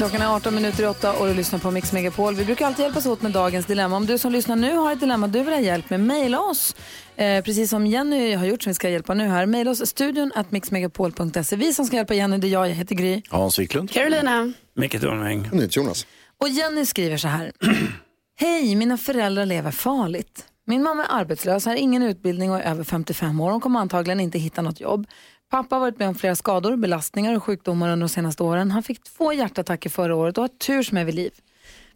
Klockan 0.00 0.22
är 0.22 0.36
18 0.36 0.54
minuter 0.54 0.82
i 0.82 0.86
8 0.86 1.12
och 1.12 1.26
du 1.26 1.34
lyssnar 1.34 1.58
på 1.58 1.70
Mix 1.70 1.92
Megapol. 1.92 2.34
Vi 2.34 2.44
brukar 2.44 2.66
alltid 2.66 2.82
hjälpas 2.82 3.06
åt 3.06 3.22
med 3.22 3.32
dagens 3.32 3.66
dilemma. 3.66 3.96
Om 3.96 4.06
du 4.06 4.18
som 4.18 4.32
lyssnar 4.32 4.56
nu 4.56 4.76
har 4.76 4.92
ett 4.92 5.00
dilemma 5.00 5.26
du 5.28 5.42
vill 5.42 5.54
ha 5.54 5.60
hjälp 5.60 5.90
med, 5.90 6.00
mejla 6.00 6.40
oss. 6.40 6.76
Eh, 7.16 7.44
precis 7.44 7.70
som 7.70 7.86
Jenny 7.86 8.34
har 8.34 8.46
gjort 8.46 8.62
som 8.62 8.70
vi 8.70 8.74
ska 8.74 8.88
hjälpa 8.88 9.14
nu 9.14 9.28
här. 9.28 9.46
Mejla 9.46 9.70
oss 9.70 9.86
studion 9.86 10.32
at 10.34 10.50
mixmegapol.se. 10.50 11.56
Vi 11.56 11.74
som 11.74 11.84
ska 11.84 11.96
hjälpa 11.96 12.14
Jenny, 12.14 12.38
det 12.38 12.46
är 12.46 12.50
jag, 12.50 12.68
jag 12.68 12.74
heter 12.74 12.94
Gry. 12.94 13.22
Hans 13.28 13.58
Wiklund. 13.58 13.90
Carolina. 13.90 14.52
Micke 14.74 15.00
Tornving. 15.00 15.50
Jonas. 15.70 16.06
Och 16.38 16.48
Jenny 16.48 16.86
skriver 16.86 17.16
så 17.16 17.28
här. 17.28 17.52
Hej, 18.36 18.74
mina 18.74 18.96
föräldrar 18.96 19.46
lever 19.46 19.70
farligt. 19.70 20.44
Min 20.66 20.82
mamma 20.82 21.04
är 21.04 21.20
arbetslös, 21.20 21.66
har 21.66 21.74
ingen 21.74 22.02
utbildning 22.02 22.50
och 22.50 22.58
är 22.60 22.70
över 22.70 22.84
55 22.84 23.40
år. 23.40 23.50
Hon 23.50 23.60
kommer 23.60 23.80
antagligen 23.80 24.20
inte 24.20 24.38
hitta 24.38 24.62
något 24.62 24.80
jobb. 24.80 25.06
Pappa 25.50 25.76
har 25.76 25.80
varit 25.80 25.98
med 25.98 26.08
om 26.08 26.14
flera 26.14 26.36
skador, 26.36 26.76
belastningar 26.76 27.36
och 27.36 27.44
sjukdomar 27.44 27.88
under 27.92 28.06
de 28.06 28.12
senaste 28.12 28.42
åren. 28.42 28.70
Han 28.70 28.82
fick 28.82 29.04
två 29.04 29.32
hjärtattacker 29.32 29.90
förra 29.90 30.16
året 30.16 30.38
och 30.38 30.44
har 30.44 30.48
tur 30.48 30.82
som 30.82 30.98
är 30.98 31.04
vid 31.04 31.14
liv. 31.14 31.30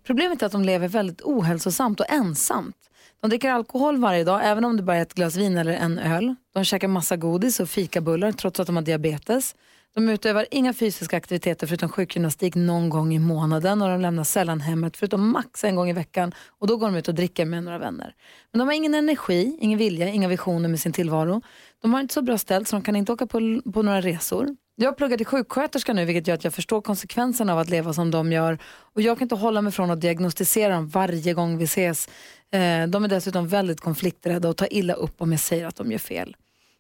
Problemet 0.07 0.43
är 0.43 0.47
att 0.47 0.53
de 0.53 0.63
lever 0.65 0.89
väldigt 0.89 1.23
ohälsosamt 1.23 2.01
och 2.01 2.11
ensamt. 2.11 2.77
De 3.21 3.31
dricker 3.31 3.51
alkohol 3.51 3.97
varje 3.97 4.25
dag, 4.25 4.41
även 4.45 4.65
om 4.65 4.77
det 4.77 4.83
bara 4.83 4.97
är 4.97 5.03
ett 5.03 5.15
glas 5.15 5.37
vin 5.37 5.59
eller 5.59 5.73
en 5.73 5.99
öl. 5.99 6.35
De 6.55 6.65
käkar 6.65 6.89
massa 6.89 7.17
godis 7.17 7.61
och 7.61 7.69
fikabullar 7.69 8.33
trots 8.33 8.61
att 8.61 8.67
de 8.67 8.77
har 8.77 8.83
diabetes. 8.83 9.55
De 9.95 10.09
utövar 10.09 10.47
inga 10.51 10.75
fysiska 10.75 11.17
aktiviteter 11.17 11.67
förutom 11.67 11.89
sjukgymnastik 11.89 12.55
någon 12.55 12.89
gång 12.89 13.15
i 13.15 13.19
månaden 13.19 13.83
och 13.83 13.89
de 13.89 14.01
lämnar 14.01 14.25
sällan 14.25 14.61
hemmet 14.61 14.97
förutom 14.97 15.31
max 15.31 15.65
en 15.65 15.77
gång 15.77 15.91
i 15.91 15.93
veckan 15.93 16.33
och 16.49 16.67
då 16.67 16.77
går 16.77 16.87
de 16.87 16.97
ut 16.97 17.09
och 17.09 17.15
dricker 17.15 17.45
med 17.45 17.65
några 17.65 17.79
vänner. 17.79 18.15
Men 18.53 18.59
de 18.59 18.69
har 18.69 18.75
ingen 18.75 18.95
energi, 18.95 19.59
ingen 19.61 19.79
vilja, 19.79 20.09
inga 20.09 20.29
visioner 20.29 20.69
med 20.69 20.81
sin 20.81 20.93
tillvaro. 20.93 21.43
De 21.83 21.95
har 21.95 22.01
inte 22.01 22.15
så 22.15 22.23
bra 22.23 22.39
ställt 22.39 22.69
så 22.69 22.77
de 22.77 22.83
kan 22.83 22.97
inte 22.97 23.13
åka 23.13 23.27
på, 23.27 23.63
på 23.73 23.83
några 23.83 24.01
resor. 24.01 24.57
Jag 24.77 24.97
pluggar 24.97 25.17
till 25.17 25.27
sjuksköterska 25.27 25.93
nu 25.93 26.05
vilket 26.05 26.27
gör 26.27 26.35
att 26.35 26.45
jag 26.45 26.55
förstår 26.55 26.81
konsekvenserna 26.81 27.53
av 27.53 27.59
att 27.59 27.71
leva 27.71 27.93
som 27.93 28.11
de 28.11 28.33
gör 28.33 28.59
och 28.95 29.03
jag 29.03 29.19
kan 29.19 29.25
inte 29.25 29.35
hålla 29.35 29.63
mig 29.63 29.73
från 29.73 29.91
att 29.91 30.01
diagnostisera 30.01 30.75
dem 30.75 30.89
varje 30.89 31.35
gång 31.35 31.59
vi 31.59 31.65
ses. 31.65 32.09
Eh, 32.53 32.87
de 32.89 33.05
är 33.05 33.09
dessutom 33.09 33.49
väldigt 33.49 33.81
konflikträdda 33.81 34.49
och 34.49 34.57
tar 34.57 34.73
illa 34.73 34.95
upp 34.95 35.23
om 35.23 35.33
jag 35.33 35.41
säger 35.41 35.67
att 35.67 35.77
de 35.77 35.93
gör 35.93 35.99
fel. 35.99 36.37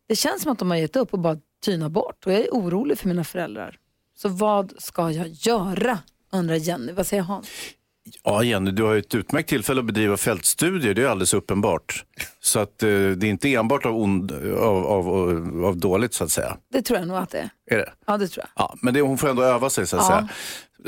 Det 0.08 0.16
känns 0.16 0.42
som 0.42 0.52
att 0.52 0.58
de 0.58 0.70
har 0.70 0.78
gett 0.78 0.96
upp 0.96 1.12
och 1.12 1.18
bara 1.18 1.38
tynar 1.64 1.88
bort 1.88 2.26
och 2.26 2.32
jag 2.32 2.40
är 2.40 2.48
orolig 2.50 2.98
för 2.98 3.08
mina 3.08 3.24
föräldrar. 3.24 3.76
Så 4.16 4.28
vad 4.28 4.72
ska 4.78 5.10
jag 5.10 5.28
göra? 5.28 5.98
undrar 6.32 6.56
Jenny. 6.56 6.92
Vad 6.92 7.06
säger 7.06 7.22
Hans? 7.22 7.48
Ja, 8.24 8.42
Jenny, 8.44 8.70
du 8.70 8.82
har 8.82 8.96
ett 8.96 9.14
utmärkt 9.14 9.48
tillfälle 9.48 9.80
att 9.80 9.86
bedriva 9.86 10.16
fältstudier, 10.16 10.94
det 10.94 11.02
är 11.02 11.06
alldeles 11.08 11.34
uppenbart. 11.34 12.04
Så 12.40 12.58
att, 12.60 12.82
eh, 12.82 12.88
det 12.88 13.26
är 13.26 13.30
inte 13.30 13.54
enbart 13.54 13.86
av, 13.86 13.96
ond, 13.96 14.32
av, 14.58 14.86
av, 14.86 15.08
av 15.64 15.76
dåligt 15.76 16.14
så 16.14 16.24
att 16.24 16.30
säga. 16.30 16.56
Det 16.72 16.82
tror 16.82 16.98
jag 16.98 17.08
nog 17.08 17.16
att 17.16 17.30
det 17.30 17.38
är. 17.38 17.50
Är 17.70 17.78
det? 17.78 17.92
Ja, 18.06 18.16
det 18.16 18.28
tror 18.28 18.44
jag. 18.54 18.64
Ja, 18.64 18.74
men 18.82 18.94
det, 18.94 19.00
hon 19.00 19.18
får 19.18 19.28
ändå 19.28 19.42
öva 19.42 19.70
sig 19.70 19.86
så 19.86 19.96
att 19.96 20.02
Ja. 20.02 20.08
säga. 20.08 20.28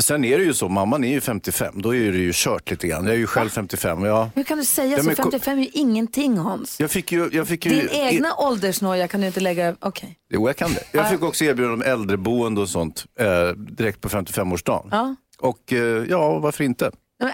Sen 0.01 0.25
är 0.25 0.39
det 0.39 0.45
ju 0.45 0.55
så, 0.55 0.69
mamman 0.69 1.05
är 1.05 1.09
ju 1.13 1.21
55, 1.21 1.83
då 1.83 1.95
är 1.95 2.13
det 2.13 2.19
ju 2.19 2.31
kört 2.35 2.71
lite 2.71 2.87
grann. 2.87 3.05
Jag 3.05 3.15
är 3.15 3.19
ju 3.19 3.27
själv 3.27 3.49
55. 3.51 4.05
Ja. 4.05 4.31
Hur 4.35 4.43
kan 4.45 4.59
du 4.59 4.65
säga 4.65 4.91
Ja, 4.91 4.99
så? 4.99 5.05
men 5.05 5.17
ko- 5.17 5.23
55 5.23 5.59
är 5.59 5.63
ju 5.63 5.69
ingenting 5.73 6.39
Hans. 6.39 6.81
Jag 6.81 6.91
fick 6.91 7.13
ju... 7.13 7.29
Jag 7.33 7.49
fick 7.49 7.67
ju 7.67 7.71
Din 7.73 7.89
egna 7.91 8.35
åldersnoja 8.37 9.09
kan 9.09 9.21
du 9.21 9.27
inte 9.27 9.41
lägga... 9.41 9.77
Okej. 9.81 10.17
Jo, 10.31 10.49
jag 10.49 10.57
kan 10.57 10.73
det. 10.73 10.83
Jag 10.93 11.11
fick 11.11 11.23
också 11.23 11.45
erbjudande 11.45 11.75
om 11.87 11.93
äldreboende 11.93 12.61
och 12.61 12.69
sånt 12.69 13.05
eh, 13.21 13.49
direkt 13.49 14.01
på 14.01 14.09
55-årsdagen. 14.09 14.89
Ja. 14.91 15.17
Och 15.39 15.73
eh, 15.73 15.79
ja, 16.09 16.39
varför 16.39 16.65
inte? 16.65 16.91
Men- 17.21 17.33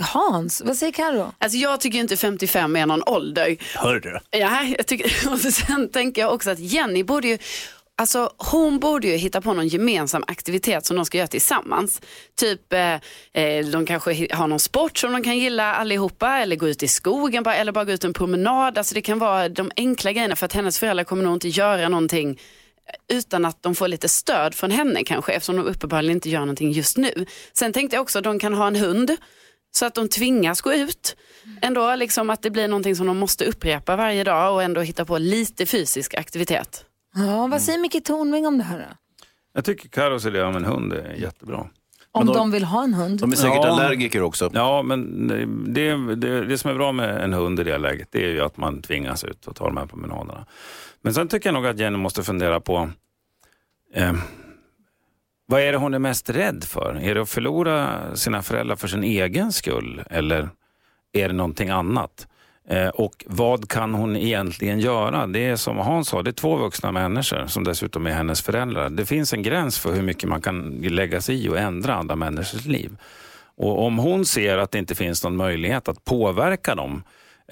Hans, 0.00 0.62
vad 0.64 0.76
säger 0.76 0.92
Karo? 0.92 1.32
Alltså 1.38 1.58
jag 1.58 1.80
tycker 1.80 1.98
inte 1.98 2.16
55 2.16 2.76
är 2.76 2.86
någon 2.86 3.02
ålder. 3.06 3.56
Hör 3.76 4.00
du? 4.00 4.18
Ja, 4.38 4.62
jag 4.62 4.86
tycker, 4.86 5.28
och 5.32 5.38
sen 5.40 5.88
tänker 5.88 6.22
jag 6.22 6.34
också 6.34 6.50
att 6.50 6.58
Jenny 6.58 7.04
borde 7.04 7.28
ju, 7.28 7.38
alltså 7.96 8.30
hon 8.36 8.78
borde 8.78 9.08
ju 9.08 9.16
hitta 9.16 9.40
på 9.40 9.52
någon 9.52 9.68
gemensam 9.68 10.24
aktivitet 10.26 10.86
som 10.86 10.96
de 10.96 11.04
ska 11.04 11.18
göra 11.18 11.28
tillsammans. 11.28 12.00
Typ, 12.34 12.72
eh, 12.72 12.94
eh 13.32 13.66
de 13.66 13.86
kanske 13.86 14.34
har 14.34 14.46
någon 14.46 14.60
sport 14.60 14.98
som 14.98 15.12
de 15.12 15.22
kan 15.22 15.38
gilla 15.38 15.74
allihopa 15.74 16.38
eller 16.38 16.56
gå 16.56 16.68
ut 16.68 16.82
i 16.82 16.88
skogen 16.88 17.42
bara, 17.42 17.54
eller 17.54 17.72
bara 17.72 17.84
gå 17.84 17.92
ut 17.92 18.04
en 18.04 18.12
promenad. 18.12 18.78
Alltså 18.78 18.94
det 18.94 19.02
kan 19.02 19.18
vara 19.18 19.48
de 19.48 19.70
enkla 19.76 20.12
grejerna 20.12 20.36
för 20.36 20.46
att 20.46 20.52
hennes 20.52 20.78
föräldrar 20.78 21.04
kommer 21.04 21.24
nog 21.24 21.34
inte 21.34 21.48
göra 21.48 21.88
någonting 21.88 22.30
eh, 22.30 23.16
utan 23.16 23.44
att 23.44 23.62
de 23.62 23.74
får 23.74 23.88
lite 23.88 24.08
stöd 24.08 24.54
från 24.54 24.70
henne 24.70 25.04
kanske 25.04 25.32
eftersom 25.32 25.56
de 25.56 25.66
uppenbarligen 25.66 26.16
inte 26.16 26.30
gör 26.30 26.40
någonting 26.40 26.72
just 26.72 26.96
nu. 26.96 27.26
Sen 27.52 27.72
tänkte 27.72 27.96
jag 27.96 28.02
också 28.02 28.18
att 28.18 28.24
de 28.24 28.38
kan 28.38 28.54
ha 28.54 28.66
en 28.66 28.76
hund 28.76 29.16
så 29.76 29.86
att 29.86 29.94
de 29.94 30.08
tvingas 30.08 30.60
gå 30.60 30.74
ut. 30.74 31.16
Ändå 31.62 31.94
liksom 31.94 32.30
att 32.30 32.42
det 32.42 32.50
blir 32.50 32.68
någonting 32.68 32.96
som 32.96 33.06
de 33.06 33.18
måste 33.18 33.44
upprepa 33.44 33.96
varje 33.96 34.24
dag 34.24 34.54
och 34.54 34.62
ändå 34.62 34.80
hitta 34.80 35.04
på 35.04 35.18
lite 35.18 35.66
fysisk 35.66 36.14
aktivitet. 36.14 36.84
Ja, 37.14 37.46
vad 37.46 37.62
säger 37.62 37.78
Micke 37.78 38.04
Tornving 38.04 38.46
om 38.46 38.58
det 38.58 38.64
här 38.64 38.78
då? 38.78 38.96
Jag 39.54 39.64
tycker 39.64 39.88
Carros 39.88 40.26
idé 40.26 40.42
om 40.42 40.56
en 40.56 40.64
hund 40.64 40.92
är 40.92 41.14
jättebra. 41.14 41.66
Om 42.12 42.26
de- 42.26 42.36
de 42.36 42.50
vill 42.50 42.64
ha 42.64 42.84
en 42.84 42.94
hund? 42.94 43.20
De 43.20 43.32
är 43.32 43.36
säkert 43.36 43.60
Ja. 43.62 43.68
allergiker 43.68 44.22
också. 44.22 44.50
Ja, 44.54 44.82
men 44.82 45.28
det, 45.74 46.14
det, 46.16 46.44
det 46.44 46.58
som 46.58 46.70
är 46.70 46.74
bra 46.74 46.92
med 46.92 47.24
en 47.24 47.32
hund 47.32 47.60
i 47.60 47.64
det 47.64 47.78
läget 47.78 48.08
det 48.10 48.24
är 48.24 48.28
ju 48.30 48.40
att 48.40 48.56
man 48.56 48.82
tvingas 48.82 49.24
ut 49.24 49.46
och 49.46 49.56
ta 49.56 49.66
de 49.66 49.76
här 49.76 49.86
promenaderna. 49.86 50.46
Men 51.02 51.14
sen 51.14 51.28
tycker 51.28 51.48
jag 51.48 51.54
nog 51.54 51.66
att 51.66 51.78
Jenny 51.78 51.96
måste 51.96 52.22
fundera 52.22 52.60
på 52.60 52.90
eh, 53.94 54.12
vad 55.46 55.60
är 55.60 55.72
det 55.72 55.78
hon 55.78 55.94
är 55.94 55.98
mest 55.98 56.30
rädd 56.30 56.64
för? 56.64 56.94
Är 57.02 57.14
det 57.14 57.22
att 57.22 57.28
förlora 57.30 58.00
sina 58.16 58.42
föräldrar 58.42 58.76
för 58.76 58.88
sin 58.88 59.04
egen 59.04 59.52
skull 59.52 60.02
eller 60.10 60.48
är 61.12 61.28
det 61.28 61.34
någonting 61.34 61.68
annat? 61.70 62.28
Eh, 62.68 62.88
och 62.88 63.24
vad 63.26 63.68
kan 63.68 63.94
hon 63.94 64.16
egentligen 64.16 64.80
göra? 64.80 65.26
Det 65.26 65.46
är 65.46 65.56
som 65.56 65.76
Hans 65.78 66.08
sa, 66.08 66.22
det 66.22 66.30
är 66.30 66.32
två 66.32 66.56
vuxna 66.56 66.92
människor 66.92 67.46
som 67.46 67.64
dessutom 67.64 68.06
är 68.06 68.10
hennes 68.10 68.42
föräldrar. 68.42 68.90
Det 68.90 69.06
finns 69.06 69.32
en 69.32 69.42
gräns 69.42 69.78
för 69.78 69.92
hur 69.92 70.02
mycket 70.02 70.28
man 70.28 70.40
kan 70.40 70.70
lägga 70.82 71.20
sig 71.20 71.44
i 71.44 71.48
och 71.48 71.58
ändra 71.58 71.94
andra 71.94 72.16
människors 72.16 72.64
liv. 72.66 72.96
Och 73.56 73.84
om 73.86 73.98
hon 73.98 74.24
ser 74.26 74.58
att 74.58 74.70
det 74.70 74.78
inte 74.78 74.94
finns 74.94 75.24
någon 75.24 75.36
möjlighet 75.36 75.88
att 75.88 76.04
påverka 76.04 76.74
dem 76.74 77.02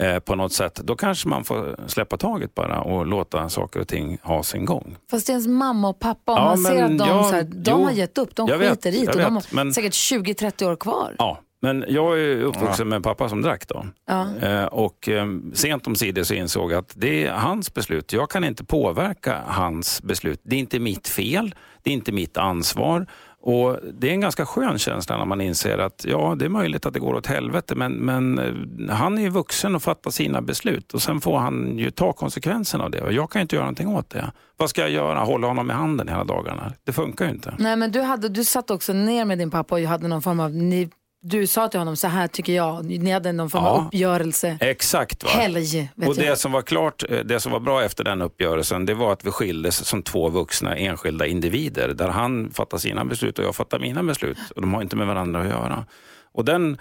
eh, 0.01 0.19
på 0.19 0.35
något 0.35 0.53
sätt, 0.53 0.75
då 0.85 0.97
kanske 0.97 1.29
man 1.29 1.45
får 1.45 1.77
släppa 1.87 2.17
taget 2.17 2.55
bara 2.55 2.81
och 2.81 3.07
låta 3.07 3.49
saker 3.49 3.81
och 3.81 3.89
ting 3.89 4.19
ha 4.23 4.43
sin 4.43 4.65
gång. 4.65 4.97
Fast 5.11 5.27
det 5.27 5.31
är 5.31 5.35
ens 5.35 5.47
mamma 5.47 5.89
och 5.89 5.99
pappa, 6.01 6.33
om 6.33 6.39
Ja, 6.39 6.45
man 6.45 6.59
ser 6.59 6.83
att 6.85 6.99
de, 6.99 7.09
jag- 7.09 7.27
så 7.27 7.35
här, 7.35 7.43
de 7.43 7.71
jo, 7.71 7.85
har 7.85 7.93
gett 7.93 8.19
upp, 8.19 8.37
de 8.37 8.49
jag 8.49 8.59
vet, 8.59 8.71
skiter 8.71 8.95
i 8.95 9.01
det 9.07 9.13
och 9.13 9.17
de 9.17 9.23
har 9.23 9.31
vet, 9.41 9.53
men- 9.53 9.75
säkert 9.75 9.93
20-30 9.93 10.65
år 10.73 10.77
kvar. 10.77 11.15
Ja, 11.19 11.41
men 11.63 11.85
jag 11.89 12.21
är 12.21 12.43
uppvuxen 12.43 12.89
med 12.89 12.97
en 12.97 13.03
pappa 13.03 13.29
som 13.29 13.43
drack 13.43 13.69
då. 13.69 13.87
Ja. 14.07 14.27
Eh, 14.43 14.65
och 14.65 15.09
eh, 15.09 15.27
sent 15.53 15.87
om 15.87 15.97
sidor 15.97 16.23
så 16.23 16.35
insåg 16.35 16.73
jag 16.73 16.79
att 16.79 16.93
det 16.97 17.27
är 17.27 17.33
hans 17.33 17.75
beslut. 17.75 18.13
Jag 18.13 18.31
kan 18.31 18.45
inte 18.45 18.65
påverka 18.65 19.43
hans 19.47 20.03
beslut. 20.03 20.41
Det 20.43 20.57
är 20.57 20.61
inte 20.61 20.79
mitt 20.79 21.09
fel, 21.09 21.55
det 21.83 21.91
är 21.91 21.95
inte 21.95 22.13
mitt 22.13 22.37
ansvar. 22.37 23.07
Och 23.45 23.79
Det 23.93 24.09
är 24.09 24.13
en 24.13 24.21
ganska 24.21 24.47
skön 24.47 24.79
känsla 24.79 25.19
när 25.19 25.25
man 25.25 25.41
inser 25.41 25.79
att 25.79 26.05
ja, 26.09 26.35
det 26.39 26.45
är 26.45 26.49
möjligt 26.49 26.87
att 26.87 26.95
det 26.95 27.01
går 27.01 27.15
åt 27.15 27.27
helvete 27.27 27.75
men, 27.75 27.93
men 27.93 28.39
eh, 28.39 28.95
han 28.95 29.19
är 29.19 29.23
ju 29.23 29.29
vuxen 29.29 29.75
och 29.75 29.83
fattar 29.83 30.11
sina 30.11 30.43
beslut 30.43 30.95
och 30.95 31.03
sen 31.03 31.21
får 31.21 31.39
han 31.39 31.79
ju 31.79 31.91
ta 31.91 32.13
konsekvenserna 32.13 32.85
av 32.85 32.91
det 32.91 33.01
och 33.01 33.13
jag 33.13 33.31
kan 33.31 33.43
inte 33.43 33.57
göra 33.57 33.65
någonting 33.65 33.89
åt 33.89 34.11
det. 34.11 34.33
Vad 34.57 34.71
ska 34.71 34.81
jag 34.81 34.91
göra? 34.91 35.21
Hålla 35.21 35.47
honom 35.47 35.71
i 35.71 35.73
handen 35.73 36.09
hela 36.09 36.25
dagarna? 36.25 36.73
Det 36.85 36.93
funkar 36.93 37.25
ju 37.25 37.31
inte. 37.31 37.55
Nej, 37.59 37.77
men 37.77 37.93
du, 37.93 38.01
hade, 38.01 38.29
du 38.29 38.45
satt 38.45 38.71
också 38.71 38.93
ner 38.93 39.25
med 39.25 39.39
din 39.39 39.51
pappa 39.51 39.75
och 39.75 39.81
hade 39.81 40.09
någon 40.09 40.23
form 40.23 40.41
av, 40.41 40.51
ni, 40.51 40.91
du 41.25 41.47
sa 41.47 41.69
till 41.69 41.79
honom 41.81 41.97
så 41.97 42.09
här 42.09 42.27
tycker 42.29 42.53
jag, 42.53 42.85
ni 42.85 43.11
hade 43.11 43.33
någon 43.33 43.51
form 43.51 43.65
av 43.65 43.77
Ja. 43.79 43.85
uppgörelse. 43.87 44.59
Exakt. 44.61 45.25
Va? 45.25 45.31
Helg, 45.31 45.91
Och 45.97 46.05
jag. 46.05 46.17
det 46.17 46.37
som 46.37 46.53
var 46.53 46.63
klart, 46.63 47.05
eh, 47.11 47.19
det 47.19 47.41
som 47.41 47.53
var 47.53 47.61
bra 47.61 47.83
efter 47.85 48.05
den 48.05 48.23
uppgörelsen, 48.23 48.87
det 48.87 48.95
var 48.95 49.13
att 49.13 49.25
vi 49.27 49.31
skildes 49.31 49.85
som 49.87 50.03
två 50.03 50.29
vuxna 50.29 50.77
enskilda 50.77 51.27
individer. 51.27 51.89
Där 51.89 52.09
han 52.09 52.51
fattar 52.51 52.79
sina 52.79 53.05
beslut 53.05 53.39
och 53.39 53.45
jag 53.45 53.57
fattar 53.57 53.79
mina 53.79 54.03
beslut. 54.03 54.39
Och 54.57 54.61
de 54.61 54.75
har 54.75 54.83
inte 54.83 54.97
med 54.97 55.07
varandra 55.07 55.41
att 55.41 55.49
göra. 55.49 55.85
Och 56.33 56.45
den, 56.45 56.79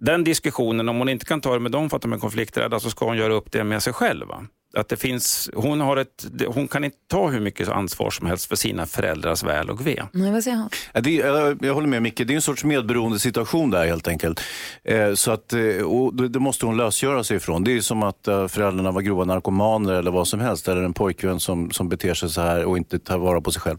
den 0.00 0.24
diskussionen, 0.24 0.88
om 0.88 0.98
hon 0.98 1.08
inte 1.08 1.24
kan 1.24 1.40
ta 1.40 1.52
det 1.54 1.60
med 1.60 1.72
dem 1.72 1.90
för 1.90 1.96
att 1.96 2.02
de 2.02 2.12
är 2.12 2.18
konflikträdda, 2.18 2.80
så 2.80 2.90
ska 2.90 3.04
hon 3.04 3.16
göra 3.16 3.32
upp 3.32 3.52
det 3.52 3.64
med 3.64 3.82
sig 3.82 3.92
själv. 3.92 4.26
va? 4.26 4.46
Att 4.76 4.88
det 4.88 4.96
finns, 4.96 5.50
hon, 5.54 5.80
har 5.80 5.96
ett, 5.96 6.26
hon 6.46 6.68
kan 6.68 6.84
inte 6.84 6.96
ta 7.08 7.28
hur 7.28 7.40
mycket 7.40 7.68
ansvar 7.68 8.10
som 8.10 8.26
helst 8.26 8.46
för 8.46 8.56
sina 8.56 8.86
föräldrars 8.86 9.42
väl 9.42 9.70
och 9.70 9.86
ve. 9.86 10.02
Nej, 10.12 10.32
vad 10.32 10.44
säger 10.44 10.56
han? 10.56 10.70
Ja, 10.92 11.00
det, 11.00 11.10
jag, 11.10 11.58
jag 11.64 11.74
håller 11.74 11.88
med 11.88 12.02
Micke, 12.02 12.18
det 12.26 12.32
är 12.32 12.34
en 12.34 12.42
sorts 12.42 12.64
medberoende 12.64 13.18
situation 13.18 13.70
där 13.70 13.86
helt 13.86 14.08
enkelt. 14.08 14.40
Eh, 14.84 15.14
så 15.14 15.30
att, 15.30 15.52
eh, 15.52 15.82
och 15.82 16.14
det, 16.14 16.28
det 16.28 16.38
måste 16.38 16.66
hon 16.66 16.76
lösgöra 16.76 17.24
sig 17.24 17.36
ifrån. 17.36 17.64
Det 17.64 17.72
är 17.72 17.80
som 17.80 18.02
att 18.02 18.28
eh, 18.28 18.48
föräldrarna 18.48 18.90
var 18.90 19.00
grova 19.00 19.24
narkomaner 19.24 19.92
eller 19.92 20.10
vad 20.10 20.28
som 20.28 20.40
helst. 20.40 20.68
Eller 20.68 20.82
en 20.82 20.92
pojkvän 20.92 21.40
som, 21.40 21.70
som 21.70 21.88
beter 21.88 22.14
sig 22.14 22.30
så 22.30 22.40
här 22.40 22.64
och 22.64 22.76
inte 22.76 22.98
tar 22.98 23.18
vara 23.18 23.40
på 23.40 23.52
sig 23.52 23.62
själv. 23.62 23.78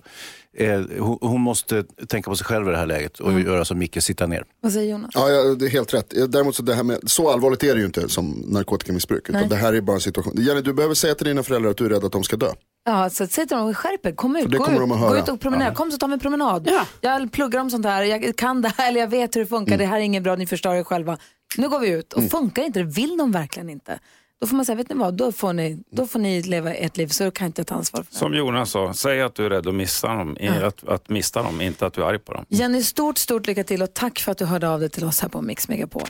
Eh, 0.59 0.81
hon, 0.99 1.17
hon 1.21 1.41
måste 1.41 1.83
tänka 1.83 2.29
på 2.29 2.35
sig 2.35 2.45
själv 2.45 2.67
i 2.67 2.71
det 2.71 2.77
här 2.77 2.85
läget 2.85 3.19
och 3.19 3.39
göra 3.39 3.65
som 3.65 3.79
Micke, 3.79 4.03
sitta 4.03 4.27
ner. 4.27 4.43
Vad 4.61 4.73
säger 4.73 4.91
Jonas? 4.91 5.11
Ja, 5.13 5.29
ja, 5.29 5.55
det 5.55 5.65
är 5.65 5.69
helt 5.69 5.93
rätt. 5.93 6.13
Däremot 6.31 6.55
så, 6.55 6.63
det 6.63 6.75
här 6.75 6.83
med, 6.83 6.99
så 7.05 7.29
allvarligt 7.29 7.63
är 7.63 7.73
det 7.73 7.79
ju 7.79 7.85
inte 7.85 8.09
som 8.09 8.29
narkotikamissbruk. 8.45 9.29
Nej. 9.29 9.39
Utan 9.39 9.49
det 9.49 9.55
här 9.55 9.73
är 9.73 9.81
bara 9.81 9.93
en 9.95 10.01
situation. 10.01 10.33
Jenny, 10.37 10.61
du 10.61 10.73
behöver 10.73 10.95
säga 10.95 11.15
till 11.15 11.27
dina 11.27 11.43
föräldrar 11.43 11.71
att 11.71 11.77
du 11.77 11.85
är 11.85 11.89
rädd 11.89 12.03
att 12.03 12.11
de 12.11 12.23
ska 12.23 12.35
dö. 12.35 12.49
Ja, 12.85 13.09
så 13.09 13.27
säg 13.27 13.47
till 13.47 13.57
dem, 13.57 13.73
skärp 13.73 14.05
er, 14.05 14.11
kom 14.11 14.35
ut, 14.35 14.45
gå, 14.45 14.49
ut 14.51 14.89
gå 14.89 15.17
ut 15.17 15.29
och 15.29 15.39
promenera, 15.39 15.73
kom 15.73 15.91
så 15.91 15.97
tar 15.97 16.07
vi 16.07 16.13
en 16.13 16.19
promenad. 16.19 16.67
Ja. 16.71 16.85
Jag 17.01 17.31
pluggar 17.31 17.59
om 17.59 17.69
sånt 17.69 17.85
här, 17.85 18.03
jag 18.03 18.35
kan 18.35 18.61
det 18.61 18.71
här, 18.77 18.87
eller 18.87 18.99
jag 18.99 19.07
vet 19.07 19.35
hur 19.35 19.41
det 19.41 19.47
funkar, 19.47 19.77
det 19.77 19.85
här 19.85 19.97
är 19.97 20.01
inget 20.01 20.23
bra, 20.23 20.35
ni 20.35 20.47
förstör 20.47 20.75
er 20.75 20.83
själva. 20.83 21.17
Nu 21.57 21.69
går 21.69 21.79
vi 21.79 21.89
ut 21.89 22.13
och 22.13 22.31
funkar 22.31 22.63
inte 22.63 22.79
det, 22.79 22.85
vill 22.85 23.17
de 23.17 23.31
verkligen 23.31 23.69
inte. 23.69 23.99
Då 24.41 24.47
får 24.47 24.55
man 24.55 24.65
säga, 24.65 24.75
vet 24.75 24.89
ni 24.89 24.95
vad, 24.95 25.13
då 25.13 25.31
får 25.31 25.53
ni, 25.53 25.77
då 25.91 26.07
får 26.07 26.19
ni 26.19 26.41
leva 26.43 26.73
ett 26.73 26.97
liv, 26.97 27.07
så 27.07 27.31
kan 27.31 27.45
jag 27.45 27.49
inte 27.49 27.63
ta 27.63 27.75
ansvar 27.75 28.03
för 28.03 28.11
det. 28.11 28.17
Som 28.17 28.33
Jonas 28.33 28.71
sa, 28.71 28.93
säg 28.93 29.21
att 29.21 29.35
du 29.35 29.45
är 29.45 29.49
rädd 29.49 29.67
att 29.67 29.75
missa 29.75 30.07
dem, 30.07 30.37
i- 30.39 30.47
att, 30.49 30.87
att 30.87 31.09
mista 31.09 31.43
dem, 31.43 31.61
inte 31.61 31.85
att 31.85 31.93
du 31.93 32.01
är 32.01 32.05
arg 32.05 32.19
på 32.19 32.33
dem. 32.33 32.45
Jenny, 32.49 32.83
stort, 32.83 33.17
stort 33.17 33.47
lycka 33.47 33.63
till 33.63 33.81
och 33.81 33.93
tack 33.93 34.19
för 34.19 34.31
att 34.31 34.37
du 34.37 34.45
hörde 34.45 34.69
av 34.69 34.79
dig 34.79 34.89
till 34.89 35.03
oss 35.05 35.21
här 35.21 35.29
på 35.29 35.41
Mix 35.41 35.67
Megapol. 35.67 36.03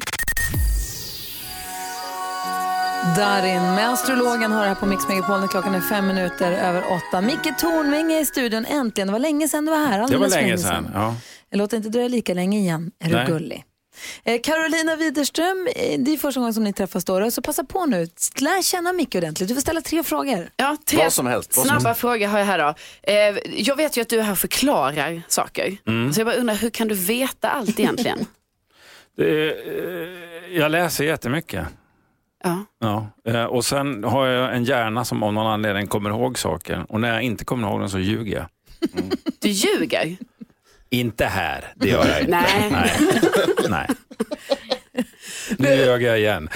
Darin 3.17 3.61
med 3.75 3.89
astrologen 3.89 4.51
har 4.51 4.61
det 4.61 4.67
här 4.67 4.75
på 4.75 4.85
Mix 4.85 5.07
Megapol 5.07 5.39
när 5.39 5.47
klockan 5.47 5.75
är 5.75 5.81
fem 5.81 6.07
minuter 6.07 6.51
över 6.51 6.83
åtta. 6.91 7.21
Micke 7.21 7.57
Tornving 7.59 8.13
är 8.13 8.21
i 8.21 8.25
studion 8.25 8.65
äntligen. 8.65 9.07
Det 9.07 9.11
var 9.11 9.19
länge 9.19 9.47
sedan 9.47 9.65
du 9.65 9.71
var 9.71 9.77
här. 9.79 9.91
Det 9.91 9.97
var 9.97 10.03
alldeles 10.03 10.33
länge 10.35 10.57
sedan. 10.57 10.89
Ja. 10.93 11.15
Jag 11.49 11.57
låter 11.57 11.77
inte 11.77 11.89
dröja 11.89 12.07
lika 12.07 12.33
länge 12.33 12.59
igen. 12.59 12.91
Är 13.03 13.09
Nej. 13.09 13.25
du 13.25 13.31
gullig? 13.33 13.63
Eh, 14.23 14.41
Carolina 14.43 14.95
Widerström, 14.95 15.67
eh, 15.75 15.99
det 15.99 16.13
är 16.13 16.17
första 16.17 16.39
gången 16.39 16.53
som 16.53 16.63
ni 16.63 16.73
träffas 16.73 17.05
då, 17.05 17.31
så 17.31 17.41
passa 17.41 17.63
på 17.63 17.85
nu. 17.85 18.07
Lär 18.39 18.61
känna 18.61 18.93
Micke 18.93 19.15
ordentligt. 19.15 19.49
Du 19.49 19.55
får 19.55 19.61
ställa 19.61 19.81
tre 19.81 20.03
frågor. 20.03 20.49
Ja, 20.55 20.77
tre 20.85 20.99
Vad 21.03 21.13
som 21.13 21.27
helst, 21.27 21.57
vad 21.57 21.67
som 21.67 21.79
snabba 21.79 21.93
frågor 21.95 22.27
har 22.27 22.39
jag 22.39 22.45
här 22.45 22.57
då. 22.59 22.73
Eh, 23.03 23.37
jag 23.61 23.75
vet 23.75 23.97
ju 23.97 24.01
att 24.01 24.09
du 24.09 24.19
är 24.19 24.23
här 24.23 24.31
och 24.31 24.37
förklarar 24.37 25.21
saker. 25.27 25.77
Mm. 25.87 26.13
Så 26.13 26.19
jag 26.19 26.27
bara 26.27 26.35
undrar, 26.35 26.55
hur 26.55 26.69
kan 26.69 26.87
du 26.87 26.95
veta 26.95 27.49
allt 27.49 27.79
egentligen? 27.79 28.25
Det, 29.17 29.49
eh, 29.49 30.57
jag 30.57 30.71
läser 30.71 31.03
jättemycket. 31.03 31.65
ja. 32.43 32.65
Ja. 33.23 33.47
Och 33.47 33.65
sen 33.65 34.03
har 34.03 34.25
jag 34.27 34.55
en 34.55 34.63
hjärna 34.63 35.05
som 35.05 35.23
av 35.23 35.33
någon 35.33 35.47
anledning 35.47 35.87
kommer 35.87 36.09
ihåg 36.09 36.39
saker. 36.39 36.85
Och 36.89 37.01
när 37.01 37.13
jag 37.13 37.21
inte 37.21 37.45
kommer 37.45 37.67
ihåg 37.69 37.79
dem 37.79 37.89
så 37.89 37.99
ljuger 37.99 38.35
jag. 38.37 38.45
Du 39.39 39.49
ljuger? 39.49 40.17
Inte 40.89 41.25
här, 41.25 41.73
det 41.75 41.87
gör 41.89 42.07
jag 42.07 42.19
inte. 42.19 42.31
Nej. 42.31 42.69
Nej. 42.71 42.91
Nej. 43.69 43.87
Nu 45.57 45.67
ljög 45.75 46.03
jag 46.03 46.19
igen. 46.19 46.49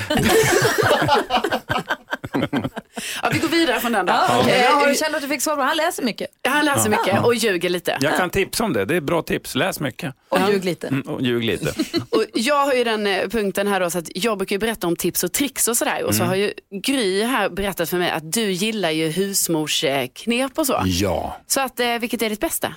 Ja, 3.23 3.29
vi 3.33 3.39
går 3.39 3.47
vidare 3.47 3.79
från 3.79 3.91
den 3.91 4.05
då. 4.05 4.13
Ja, 4.13 4.39
okej. 4.41 4.53
Eh, 4.53 4.61
Ja, 4.63 4.71
har 4.71 5.09
du 5.11 5.15
att 5.15 5.21
du 5.21 5.27
fick 5.27 5.41
svar 5.41 5.55
på 5.55 5.61
Han 5.61 5.77
läser 5.77 6.03
mycket 6.03 6.27
Han 6.47 6.65
läser 6.65 6.89
mycket 6.89 7.23
och 7.23 7.35
ljuger 7.35 7.69
lite. 7.69 7.97
Jag 8.01 8.17
kan 8.17 8.29
tipsa 8.29 8.63
om 8.63 8.73
det, 8.73 8.85
det 8.85 8.95
är 8.95 9.01
bra 9.01 9.21
tips. 9.21 9.55
Läs 9.55 9.79
mycket 9.79 10.15
och 10.29 10.39
ljug 10.51 10.65
lite. 10.65 10.87
Mm, 10.87 11.01
och 11.01 11.21
ljug 11.21 11.43
lite. 11.43 11.65
Och 12.09 12.25
jag 12.33 12.65
har 12.65 12.73
ju 12.73 12.83
den 12.83 13.07
eh, 13.07 13.27
punkten 13.27 13.67
här 13.67 13.79
då, 13.79 13.89
så 13.89 13.97
att 13.97 14.05
jag 14.15 14.37
brukar 14.37 14.53
ju 14.55 14.59
berätta 14.59 14.87
om 14.87 14.95
tips 14.95 15.23
och 15.23 15.31
tricks 15.31 15.67
och 15.67 15.77
sådär. 15.77 15.95
Mm. 15.95 16.05
Och 16.07 16.15
så 16.15 16.23
har 16.23 16.35
ju 16.35 16.53
Gry 16.83 17.23
här 17.23 17.49
berättat 17.49 17.89
för 17.89 17.97
mig 17.97 18.11
att 18.11 18.31
du 18.31 18.51
gillar 18.51 18.91
ju 18.91 19.07
husmorsknep 19.07 20.51
och 20.57 20.67
så. 20.67 20.81
Ja. 20.85 21.37
Så 21.47 21.61
att, 21.61 21.79
eh, 21.79 21.97
vilket 21.99 22.21
är 22.21 22.29
ditt 22.29 22.39
bästa? 22.39 22.75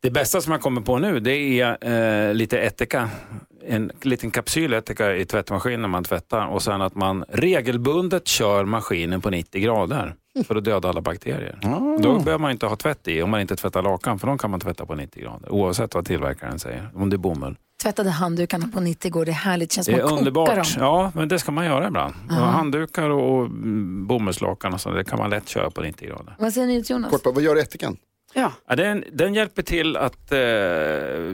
Det 0.00 0.10
bästa 0.10 0.40
som 0.40 0.52
jag 0.52 0.60
kommer 0.62 0.80
på 0.80 0.98
nu 0.98 1.20
det 1.20 1.60
är 1.60 2.28
eh, 2.28 2.34
lite 2.34 2.58
ättika. 2.58 3.10
En 3.66 3.90
liten 4.02 4.30
kapsyl 4.30 4.72
ättika 4.72 5.16
i 5.16 5.24
tvättmaskinen 5.24 5.82
när 5.82 5.88
man 5.88 6.04
tvättar 6.04 6.46
och 6.46 6.62
sen 6.62 6.82
att 6.82 6.94
man 6.94 7.24
regelbundet 7.28 8.28
kör 8.28 8.64
maskinen 8.64 9.20
på 9.20 9.30
90 9.30 9.60
grader 9.62 10.14
för 10.46 10.56
att 10.56 10.64
döda 10.64 10.88
alla 10.88 11.00
bakterier. 11.00 11.58
Då 12.02 12.18
behöver 12.18 12.38
man 12.38 12.50
inte 12.50 12.66
ha 12.66 12.76
tvätt 12.76 13.08
i 13.08 13.22
om 13.22 13.30
man 13.30 13.40
inte 13.40 13.56
tvättar 13.56 13.82
lakan 13.82 14.18
för 14.18 14.26
de 14.26 14.38
kan 14.38 14.50
man 14.50 14.60
tvätta 14.60 14.86
på 14.86 14.94
90 14.94 15.22
grader 15.22 15.52
oavsett 15.52 15.94
vad 15.94 16.06
tillverkaren 16.06 16.58
säger. 16.58 16.90
Om 16.94 17.10
det 17.10 17.16
är 17.16 17.18
bomull. 17.18 17.56
Tvättade 17.82 18.10
handdukarna 18.10 18.68
på 18.74 18.80
90 18.80 19.10
går, 19.10 19.24
det 19.24 19.30
är 19.30 19.34
härligt. 19.34 19.72
känns 19.72 19.84
som 19.84 19.94
Det 19.94 20.00
är 20.00 20.04
att 20.04 20.10
koka 20.10 20.18
underbart. 20.20 20.54
dem. 20.54 20.64
Ja, 20.78 21.12
men 21.14 21.28
det 21.28 21.38
ska 21.38 21.52
man 21.52 21.64
göra 21.66 21.86
ibland. 21.86 22.14
Och 22.30 22.34
handdukar 22.36 23.10
och 23.10 23.46
mm, 23.46 24.06
bomullslakan 24.06 24.74
och 24.74 24.80
så, 24.80 24.90
det 24.90 25.04
kan 25.04 25.18
man 25.18 25.30
lätt 25.30 25.48
köra 25.48 25.70
på 25.70 25.80
90 25.80 26.08
grader. 26.08 26.34
Vad 26.38 26.52
säger 26.52 26.66
ni 26.66 26.82
till 26.82 26.96
Jonas? 26.96 27.10
Kort 27.10 27.22
bara, 27.22 27.34
vad 27.34 27.42
gör 27.42 27.56
ättikan? 27.56 27.96
Ja. 28.34 28.52
Ja, 28.68 28.76
den, 28.76 29.04
den 29.12 29.34
hjälper 29.34 29.62
till 29.62 29.96
att 29.96 30.32
eh, 30.32 30.38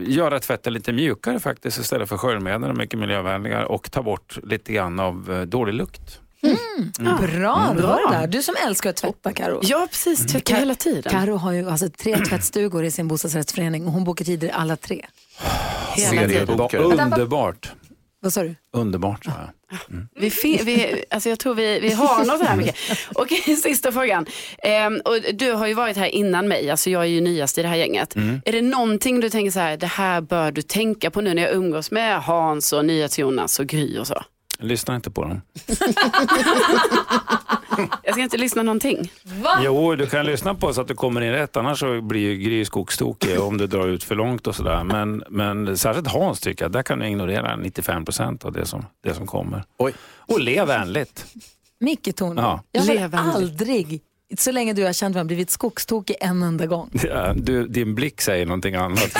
göra 0.03 0.39
tvätten 0.39 0.73
lite 0.73 0.93
mjukare 0.93 1.39
faktiskt 1.39 1.77
istället 1.79 2.09
för 2.09 2.17
sköljmedel 2.17 2.69
och 2.69 2.77
mycket 2.77 2.99
miljövänligare 2.99 3.65
och 3.65 3.91
ta 3.91 4.03
bort 4.03 4.37
lite 4.43 4.73
grann 4.73 4.99
av 4.99 5.31
eh, 5.33 5.41
dålig 5.41 5.73
lukt. 5.73 6.19
Bra, 6.41 7.65
Mm. 7.65 7.77
du 7.77 7.83
hör 7.87 8.11
det 8.11 8.17
där. 8.17 8.27
Du 8.27 8.43
som 8.43 8.55
älskar 8.67 8.89
att 8.89 8.95
tvätta 8.95 9.33
Karo. 9.33 9.59
Ja, 9.63 9.87
precis. 9.91 10.25
Tvättar 10.25 10.53
Ka- 10.55 10.59
hela 10.59 10.75
tiden. 10.75 11.11
Karo 11.11 11.35
har 11.35 11.51
ju 11.51 11.69
alltså 11.69 11.89
tre 11.89 12.17
tvättstugor 12.29 12.83
i 12.83 12.91
sin 12.91 13.07
bostadsrättsförening 13.07 13.85
och 13.87 13.91
hon 13.91 14.03
bokar 14.03 14.25
tider 14.25 14.47
i 14.47 14.51
alla 14.51 14.75
tre. 14.75 15.05
Hela 15.95 16.27
tiden. 16.27 16.49
Underbart. 16.73 17.71
Vad 18.25 18.33
sa 18.33 18.43
du? 18.43 18.55
Underbart, 18.73 19.25
sa 19.25 19.31
jag. 19.31 19.49
Vi, 20.21 20.29
fi- 20.29 20.61
vi, 20.63 21.03
alltså 21.09 21.29
jag 21.29 21.39
tror 21.39 21.55
vi, 21.55 21.79
vi 21.79 21.91
har 21.91 22.25
något 22.25 22.41
här 22.47 22.55
mycket. 22.57 22.75
Okej, 23.15 23.55
sista 23.55 23.91
frågan. 23.91 24.25
Ehm, 24.63 25.01
och 25.05 25.17
du 25.33 25.51
har 25.51 25.67
ju 25.67 25.73
varit 25.73 25.97
här 25.97 26.05
innan 26.07 26.47
mig, 26.47 26.69
alltså 26.69 26.89
jag 26.89 27.01
är 27.01 27.07
ju 27.07 27.21
nyast 27.21 27.57
i 27.57 27.61
det 27.61 27.67
här 27.67 27.75
gänget. 27.75 28.15
Är 28.45 28.51
det 28.51 28.61
någonting 28.61 29.19
du 29.19 29.29
tänker 29.29 29.51
så 29.51 29.59
här, 29.59 29.77
det 29.77 29.87
här 29.87 30.21
bör 30.21 30.51
du 30.51 30.61
tänka 30.61 31.11
på 31.11 31.21
nu 31.21 31.33
när 31.33 31.41
jag 31.41 31.51
umgås 31.53 31.91
med 31.91 32.21
Hans 32.23 32.73
och 32.73 32.85
NyhetsJonas 32.85 33.59
och 33.59 33.67
Gry 33.67 33.97
och 33.97 34.07
så? 34.07 34.23
Lyssna 34.59 34.95
inte 34.95 35.11
på 35.11 35.21
dem. 35.23 35.41
Jag 38.03 38.13
ska 38.13 38.21
inte 38.21 38.37
lyssna 38.37 38.63
någonting. 38.63 39.11
Jo, 39.63 39.95
du 39.95 40.05
kan 40.07 40.25
lyssna 40.25 40.55
på 40.55 40.73
så 40.73 40.81
att 40.81 40.87
du 40.87 40.93
kommer 40.95 41.21
in 41.21 41.31
rätt, 41.31 41.57
annars 41.57 41.79
så 41.79 42.01
blir 42.01 42.21
ju 42.21 42.35
Gry 42.35 42.65
skogstokig 42.65 43.39
om 43.41 43.57
du 43.57 43.67
drar 43.67 43.87
ut 43.87 44.03
för 44.03 44.15
långt 44.15 44.47
och 44.47 44.55
sådär. 44.55 44.83
Men, 44.83 45.23
men 45.29 45.77
särskilt 45.77 46.07
Hans 46.07 46.39
tycker 46.39 46.65
jag, 46.65 46.71
där 46.71 46.83
kan 46.83 46.99
du 46.99 47.07
ignorera 47.07 47.55
95 47.55 48.05
procent 48.05 48.45
av 48.45 48.51
det 48.51 48.65
som, 48.65 48.85
det 49.03 49.13
som 49.13 49.27
kommer. 49.27 49.63
Oj. 49.77 49.93
Och 50.17 50.39
le 50.39 50.65
vänligt. 50.65 51.25
Micke 51.79 52.15
Tornving, 52.15 52.43
Ja. 52.43 52.63
jag 52.71 52.81
har 52.81 52.93
Levande. 52.93 53.31
aldrig, 53.33 54.01
så 54.37 54.51
länge 54.51 54.73
du 54.73 54.83
har 54.83 54.93
känt 54.93 55.15
mig, 55.15 55.23
blivit 55.25 55.49
skogstokig 55.49 56.15
en 56.19 56.43
enda 56.43 56.65
gång. 56.65 56.89
Ja, 57.09 57.33
Du, 57.35 57.67
din 57.67 57.95
blick 57.95 58.21
säger 58.21 58.45
någonting 58.45 58.75
annat. 58.75 59.17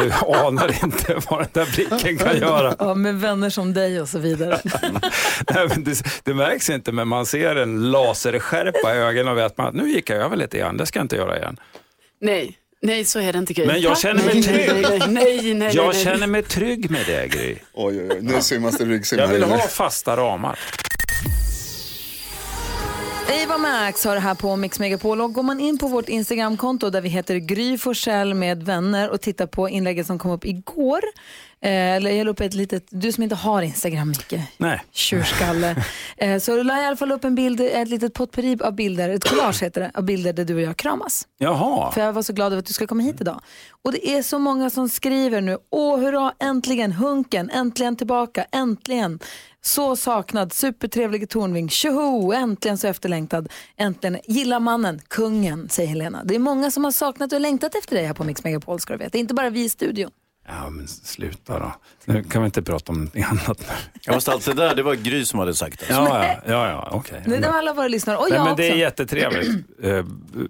Du 0.00 0.12
anar 0.26 0.84
inte 0.84 1.16
vad 1.30 1.40
den 1.40 1.48
där 1.52 1.74
blicken 1.74 2.18
kan 2.18 2.38
göra. 2.38 2.76
Ja, 2.78 2.94
med 2.94 3.20
vänner 3.20 3.50
som 3.50 3.74
dig 3.74 4.00
och 4.00 4.08
så 4.08 4.18
vidare. 4.18 4.60
Nej, 5.54 5.68
men 5.68 5.84
det, 5.84 6.02
det 6.24 6.34
märks 6.34 6.70
inte, 6.70 6.92
men 6.92 7.08
man 7.08 7.26
ser 7.26 7.56
en 7.56 7.90
laserskärpa 7.90 8.94
i 8.94 8.98
ögonen 8.98 9.28
och 9.28 9.38
vet 9.38 9.58
man 9.58 9.66
att 9.66 9.74
nu 9.74 9.90
gick 9.90 10.10
jag 10.10 10.18
över 10.18 10.36
lite 10.36 10.58
grann, 10.58 10.76
det 10.76 10.86
ska 10.86 10.98
jag 10.98 11.04
inte 11.04 11.16
göra 11.16 11.38
igen. 11.38 11.56
Nej, 12.20 12.58
nej 12.82 13.04
så 13.04 13.18
är 13.20 13.32
det 13.32 13.38
inte 13.38 13.52
Gry. 13.52 13.66
Men 13.66 13.80
jag 13.80 13.98
känner 13.98 14.24
mig 14.24 14.42
trygg. 14.42 14.70
Nej, 14.72 14.98
nej, 14.98 15.08
nej, 15.08 15.54
nej, 15.54 15.76
Jag 15.76 15.96
känner 15.96 16.26
mig 16.26 16.42
trygg 16.42 16.90
med 16.90 17.06
det, 17.06 17.28
Gry. 17.28 17.56
Oj, 17.74 18.00
oj, 18.00 18.08
oj, 18.10 18.18
nu 18.20 18.40
simmas 18.42 18.78
det 18.78 18.84
ryggsim 18.84 19.18
Jag 19.18 19.28
vill 19.28 19.42
ha 19.42 19.58
fasta 19.58 20.16
ramar. 20.16 20.58
Eva 23.34 23.58
Max 23.58 24.04
har 24.04 24.14
det 24.14 24.20
här 24.20 24.34
på 24.34 24.56
Mix 24.56 24.78
Megapol 24.78 25.20
och 25.20 25.32
går 25.32 25.42
man 25.42 25.60
in 25.60 25.78
på 25.78 25.88
vårt 25.88 26.08
Instagramkonto 26.08 26.90
där 26.90 27.00
vi 27.00 27.08
heter 27.08 27.36
Gry 27.36 27.78
Forssell 27.78 28.34
med 28.34 28.62
vänner 28.62 29.10
och 29.10 29.20
tittar 29.20 29.46
på 29.46 29.68
inlägget 29.68 30.06
som 30.06 30.18
kom 30.18 30.30
upp 30.30 30.44
igår. 30.44 31.00
Eh, 31.64 31.70
eller 31.70 32.10
jag 32.10 32.24
la 32.24 32.30
upp 32.30 32.40
ett 32.40 32.54
litet, 32.54 32.86
du 32.90 33.12
som 33.12 33.22
inte 33.22 33.34
har 33.34 33.62
Instagram 33.62 34.08
Micke, 34.08 34.40
Nej. 34.56 34.84
tjurskalle. 34.92 35.84
eh, 36.16 36.38
så 36.38 36.62
la 36.62 36.74
jag 36.74 36.82
i 36.82 36.86
alla 36.86 36.96
fall 36.96 37.12
upp 37.12 37.24
en 37.24 37.34
bild, 37.34 37.60
ett 37.60 37.88
litet 37.88 38.14
potpurri 38.14 38.58
av 38.62 38.74
bilder, 38.74 39.08
ett 39.08 39.24
collage 39.24 39.62
heter 39.62 39.80
det, 39.80 39.90
av 39.94 40.04
bilder 40.04 40.32
där 40.32 40.44
du 40.44 40.54
och 40.54 40.60
jag 40.60 40.76
kramas. 40.76 41.28
Jaha. 41.38 41.92
För 41.92 42.00
jag 42.00 42.12
var 42.12 42.22
så 42.22 42.32
glad 42.32 42.46
över 42.52 42.58
att 42.58 42.66
du 42.66 42.72
skulle 42.72 42.86
komma 42.86 43.02
hit 43.02 43.20
idag. 43.20 43.40
Och 43.84 43.92
det 43.92 44.08
är 44.08 44.22
så 44.22 44.38
många 44.38 44.70
som 44.70 44.88
skriver 44.88 45.40
nu, 45.40 45.58
åh 45.70 46.00
hurra, 46.00 46.34
äntligen, 46.38 46.92
Hunken, 46.92 47.50
äntligen 47.50 47.96
tillbaka, 47.96 48.46
äntligen. 48.52 49.18
Så 49.64 49.96
saknad, 49.96 50.52
supertrevlige 50.52 51.26
Tornving, 51.26 51.68
tjoho, 51.68 52.32
äntligen 52.32 52.78
så 52.78 52.86
efterlängtad, 52.86 53.48
äntligen, 53.76 54.18
gillar 54.24 54.60
mannen, 54.60 55.00
kungen, 55.08 55.68
säger 55.68 55.88
Helena. 55.88 56.24
Det 56.24 56.34
är 56.34 56.38
många 56.38 56.70
som 56.70 56.84
har 56.84 56.92
saknat 56.92 57.32
och 57.32 57.40
längtat 57.40 57.74
efter 57.74 57.96
dig 57.96 58.06
här 58.06 58.14
på 58.14 58.24
Mix 58.24 58.44
Megapol 58.44 58.80
ska 58.80 58.92
du 58.92 58.98
veta, 58.98 59.18
inte 59.18 59.34
bara 59.34 59.50
vi 59.50 59.64
i 59.64 59.68
studion. 59.68 60.10
Ja, 60.48 60.70
men 60.70 60.88
sluta 60.88 61.58
då. 61.58 61.74
Nu 62.04 62.22
kan 62.24 62.42
vi 62.42 62.46
inte 62.46 62.62
prata 62.62 62.92
om 62.92 62.98
någonting 62.98 63.22
annat 63.22 63.58
nu. 63.60 63.66
Ja, 64.02 64.12
fast 64.12 64.28
allt 64.28 64.44
det 64.44 64.54
där, 64.54 64.74
det 64.74 64.82
var 64.82 64.94
Gry 64.94 65.24
som 65.24 65.38
hade 65.38 65.54
sagt 65.54 65.80
det. 65.80 65.86
Ja, 65.88 66.26
ja, 66.26 66.34
ja, 66.46 66.66
ja 66.68 66.88
okej. 66.92 67.22
Det 67.26 67.36
är 67.36 67.42
alla 67.42 67.72
våra 67.72 67.88
lyssnare, 67.88 68.16
och 68.16 68.26
Nej, 68.30 68.36
jag 68.38 68.44
men 68.44 68.52
också. 68.52 68.62
det 68.62 68.70
är 68.70 68.76
jättetrevligt, 68.76 69.48
eh, 69.82 70.04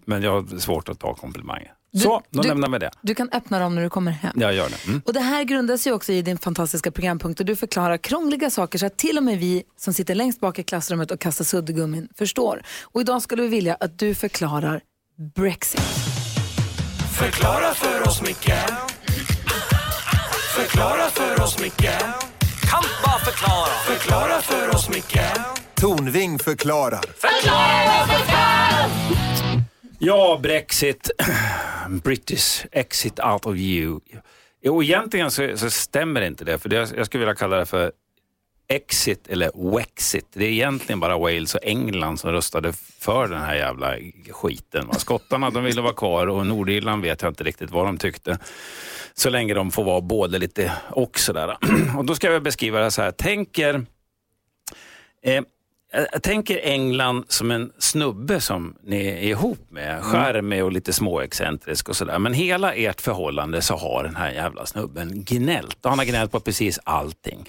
men 0.04 0.22
jag 0.22 0.32
har 0.42 0.58
svårt 0.58 0.88
att 0.88 0.98
ta 0.98 1.14
komplimanger. 1.14 1.72
Så, 2.02 2.22
då 2.30 2.42
du- 2.42 2.48
lämnar 2.48 2.68
vi 2.68 2.78
det. 2.78 2.90
Du 3.00 3.14
kan 3.14 3.28
öppna 3.32 3.58
dem 3.58 3.74
när 3.74 3.82
du 3.82 3.90
kommer 3.90 4.12
hem. 4.12 4.32
Jag 4.36 4.54
gör 4.54 4.68
det. 4.68 4.86
Mm. 4.88 5.02
Och 5.06 5.12
det 5.12 5.20
här 5.20 5.44
grundas 5.44 5.86
ju 5.86 5.92
också 5.92 6.12
i 6.12 6.22
din 6.22 6.38
fantastiska 6.38 6.90
programpunkt 6.90 7.40
och 7.40 7.46
du 7.46 7.56
förklarar 7.56 7.96
krångliga 7.96 8.50
saker 8.50 8.78
så 8.78 8.86
att 8.86 8.96
till 8.96 9.16
och 9.16 9.22
med 9.22 9.38
vi 9.38 9.62
som 9.76 9.92
sitter 9.94 10.14
längst 10.14 10.40
bak 10.40 10.58
i 10.58 10.62
klassrummet 10.62 11.10
och 11.10 11.20
kastar 11.20 11.44
suddgummin 11.44 12.08
förstår. 12.18 12.62
Och 12.82 13.00
idag 13.00 13.22
skulle 13.22 13.42
vi 13.42 13.48
vilja 13.48 13.74
att 13.80 13.98
du 13.98 14.14
förklarar 14.14 14.80
Brexit. 15.34 15.80
Förklara 17.18 17.74
för 17.74 18.08
oss, 18.08 18.22
Micke 18.22 18.52
Förklara 20.56 21.08
för 21.10 21.42
oss, 21.42 21.58
Micke 21.60 21.90
Kan 22.70 22.84
bara 23.04 23.18
förklara 23.18 23.96
Förklara 23.96 24.42
för 24.42 24.74
oss, 24.74 24.88
Micke 24.88 25.20
Tornving 25.74 26.38
förklarar. 26.38 27.00
Ja, 29.98 30.40
Brexit. 30.42 31.10
British 32.04 32.66
exit 32.72 33.20
out 33.20 33.46
of 33.46 33.54
EU. 33.56 34.00
Jo, 34.62 34.82
egentligen 34.82 35.30
så, 35.30 35.56
så 35.56 35.70
stämmer 35.70 36.20
inte 36.20 36.44
det, 36.44 36.58
för 36.58 36.68
det, 36.68 36.76
jag 36.96 37.06
skulle 37.06 37.24
vilja 37.24 37.34
kalla 37.34 37.56
det 37.56 37.66
för 37.66 37.92
exit 38.68 39.28
eller 39.28 39.76
wexit. 39.76 40.26
Det 40.32 40.44
är 40.44 40.50
egentligen 40.50 41.00
bara 41.00 41.18
Wales 41.18 41.54
och 41.54 41.60
England 41.64 42.20
som 42.20 42.32
röstade 42.32 42.72
för 43.00 43.28
den 43.28 43.40
här 43.42 43.54
jävla 43.54 43.96
skiten. 44.30 44.88
Skottarna 44.98 45.50
de 45.50 45.64
ville 45.64 45.80
vara 45.80 45.94
kvar 45.94 46.26
och 46.26 46.46
Nordirland 46.46 47.02
vet 47.02 47.22
jag 47.22 47.30
inte 47.30 47.44
riktigt 47.44 47.70
vad 47.70 47.86
de 47.86 47.98
tyckte. 47.98 48.38
Så 49.14 49.30
länge 49.30 49.54
de 49.54 49.70
får 49.70 49.84
vara 49.84 50.00
både 50.00 50.38
lite 50.38 50.72
och 50.90 51.18
sådär. 51.18 51.56
Och 51.98 52.04
då 52.04 52.14
ska 52.14 52.32
jag 52.32 52.42
beskriva 52.42 52.80
det 52.80 52.90
så 52.90 53.02
här. 53.02 53.10
Tänker 53.10 53.86
Eh, 55.22 55.42
jag 55.92 56.06
jag 56.12 56.22
tänker 56.22 56.60
England 56.62 57.24
som 57.28 57.50
en 57.50 57.72
snubbe 57.78 58.40
som 58.40 58.76
ni 58.82 59.06
är 59.06 59.16
ihop 59.16 59.70
med. 59.70 60.02
Charmig 60.02 60.64
och 60.64 60.72
lite 60.72 60.92
småexcentrisk 60.92 61.88
och 61.88 61.96
sådär. 61.96 62.18
Men 62.18 62.34
hela 62.34 62.74
ert 62.74 63.00
förhållande 63.00 63.62
så 63.62 63.76
har 63.76 64.04
den 64.04 64.16
här 64.16 64.30
jävla 64.30 64.66
snubben 64.66 65.24
gnällt. 65.24 65.78
Han 65.82 65.98
har 65.98 66.06
gnällt 66.06 66.32
på 66.32 66.40
precis 66.40 66.78
allting. 66.84 67.48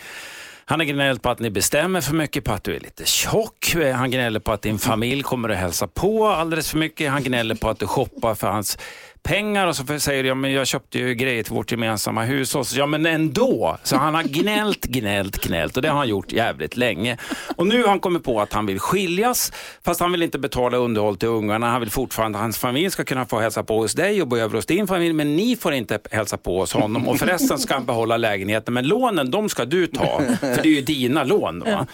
Han 0.66 0.80
har 0.80 0.86
gnällt 0.86 1.22
på 1.22 1.30
att 1.30 1.40
ni 1.40 1.50
bestämmer 1.50 2.02
för 2.02 2.16
mycket, 2.16 2.44
på 2.44 2.52
att 2.52 2.64
du 2.64 2.76
är 2.76 2.80
lite 2.80 3.06
tjock. 3.06 3.76
Han 3.96 4.12
gnäller 4.12 4.40
på 4.40 4.52
att 4.52 4.62
din 4.62 4.80
familj 4.80 5.24
kommer 5.24 5.50
att 5.50 5.58
hälsa 5.58 5.88
på 5.88 6.28
alldeles 6.28 6.70
för 6.70 6.78
mycket. 6.78 7.12
Han 7.12 7.24
gnäller 7.24 7.56
på 7.56 7.70
att 7.70 7.80
du 7.80 7.88
shoppar 7.88 8.36
för 8.36 8.48
hans 8.48 8.78
pengar 9.24 9.68
och 9.68 9.76
så 9.76 10.00
säger 10.00 10.24
jag, 10.24 10.38
men 10.38 10.52
jag 10.52 10.68
köpte 10.68 11.00
ju 11.00 11.16
grejer 11.16 11.44
till 11.44 11.54
vårt 11.54 11.72
gemensamma 11.72 12.24
hushåll. 12.24 12.66
Så, 12.66 12.80
ja 12.80 12.86
men 12.86 13.06
ändå. 13.06 13.78
Så 13.84 13.98
han 13.98 14.16
har 14.16 14.24
gnällt, 14.24 14.86
gnällt, 14.86 15.44
gnällt 15.46 15.76
och 15.76 15.82
det 15.82 15.90
har 15.90 15.98
han 15.98 16.10
gjort 16.10 16.32
jävligt 16.32 16.78
länge. 16.78 17.18
Och 17.56 17.68
nu 17.68 17.82
har 17.82 17.90
han 17.90 18.00
kommit 18.00 18.24
på 18.24 18.42
att 18.42 18.54
han 18.54 18.66
vill 18.66 18.80
skiljas, 18.80 19.52
fast 19.86 20.00
han 20.00 20.12
vill 20.12 20.24
inte 20.24 20.40
betala 20.40 20.78
underhåll 20.78 21.18
till 21.18 21.30
ungarna. 21.30 21.70
Han 21.72 21.80
vill 21.80 21.90
fortfarande 21.90 22.38
att 22.38 22.42
hans 22.42 22.58
familj 22.58 22.92
ska 22.92 23.04
kunna 23.04 23.26
få 23.26 23.40
hälsa 23.40 23.64
på 23.64 23.78
hos 23.78 23.94
dig 23.94 24.22
och 24.22 24.28
bo 24.28 24.38
över 24.38 24.56
hos 24.56 24.66
din 24.66 24.88
familj, 24.88 25.14
men 25.14 25.36
ni 25.36 25.56
får 25.56 25.74
inte 25.74 26.00
hälsa 26.12 26.38
på 26.38 26.60
hos 26.60 26.74
honom. 26.74 27.08
Och 27.08 27.20
förresten 27.20 27.60
ska 27.60 27.74
han 27.74 27.86
behålla 27.86 28.18
lägenheten, 28.18 28.74
men 28.74 28.88
lånen 28.88 29.32
de 29.32 29.50
ska 29.50 29.66
du 29.66 29.88
ta, 29.88 30.22
för 30.40 30.64
det 30.64 30.70
är 30.70 30.76
ju 30.76 30.82
dina 30.82 31.24
lån. 31.24 31.60
Va? 31.60 31.88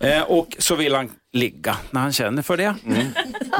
Eh, 0.00 0.22
och 0.22 0.56
så 0.58 0.74
vill 0.74 0.94
han 0.94 1.10
ligga 1.36 1.76
när 1.90 2.00
han 2.00 2.12
känner 2.12 2.42
för 2.42 2.56
det. 2.56 2.74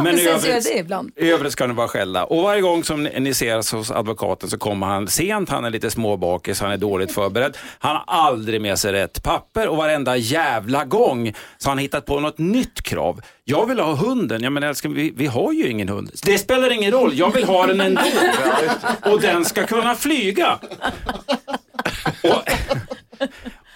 Men 0.02 0.18
i 0.18 0.26
övrigt, 0.28 0.64
det 0.64 0.78
ibland. 0.78 1.10
i 1.16 1.30
övrigt 1.30 1.52
ska 1.52 1.66
ni 1.66 1.74
bara 1.74 1.88
skälla. 1.88 2.24
Och 2.24 2.42
varje 2.42 2.60
gång 2.60 2.84
som 2.84 3.02
ni 3.02 3.26
ni 3.26 3.30
ses 3.30 3.72
hos 3.72 3.90
advokaten 3.90 4.50
så 4.50 4.58
kommer 4.58 4.86
han 4.86 5.08
sent, 5.08 5.48
han 5.48 5.64
är 5.64 5.70
lite 5.70 5.90
småbakis, 5.90 6.60
han 6.60 6.70
är 6.70 6.76
dåligt 6.76 7.12
förberedd. 7.12 7.56
Han 7.78 7.96
har 7.96 8.04
aldrig 8.06 8.60
med 8.60 8.78
sig 8.78 8.92
rätt 8.92 9.22
papper 9.22 9.68
och 9.68 9.76
varenda 9.76 10.16
jävla 10.16 10.84
gång 10.84 11.34
så 11.58 11.68
har 11.68 11.70
han 11.70 11.78
hittat 11.78 12.06
på 12.06 12.20
något 12.20 12.38
nytt 12.38 12.82
krav. 12.82 13.20
Jag 13.44 13.66
vill 13.66 13.78
ha 13.80 13.94
hunden, 13.94 14.42
ja 14.42 14.50
men 14.50 14.62
älskling 14.62 14.94
vi, 14.94 15.12
vi 15.16 15.26
har 15.26 15.52
ju 15.52 15.70
ingen 15.70 15.88
hund. 15.88 16.10
Det 16.22 16.38
spelar 16.38 16.72
ingen 16.72 16.92
roll, 16.92 17.14
jag 17.14 17.34
vill 17.34 17.44
ha 17.44 17.66
den 17.66 17.80
ändå. 17.80 18.02
Och 19.02 19.20
den 19.20 19.44
ska 19.44 19.66
kunna 19.66 19.94
flyga. 19.94 20.58
Och, 22.22 22.42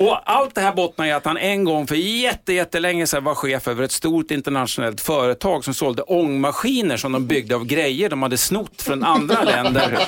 och 0.00 0.30
allt 0.30 0.54
det 0.54 0.60
här 0.60 0.72
bottnar 0.72 1.06
i 1.06 1.12
att 1.12 1.24
han 1.24 1.36
en 1.36 1.64
gång 1.64 1.86
för 1.86 1.94
jätte, 1.94 2.52
jättelänge 2.52 3.06
sedan 3.06 3.24
var 3.24 3.34
chef 3.34 3.68
över 3.68 3.82
ett 3.82 3.92
stort 3.92 4.30
internationellt 4.30 5.00
företag 5.00 5.64
som 5.64 5.74
sålde 5.74 6.02
ångmaskiner 6.02 6.96
som 6.96 7.12
de 7.12 7.26
byggde 7.26 7.54
av 7.54 7.64
grejer 7.64 8.08
de 8.08 8.22
hade 8.22 8.38
snott 8.38 8.82
från 8.82 9.04
andra 9.04 9.42
länder. 9.44 9.98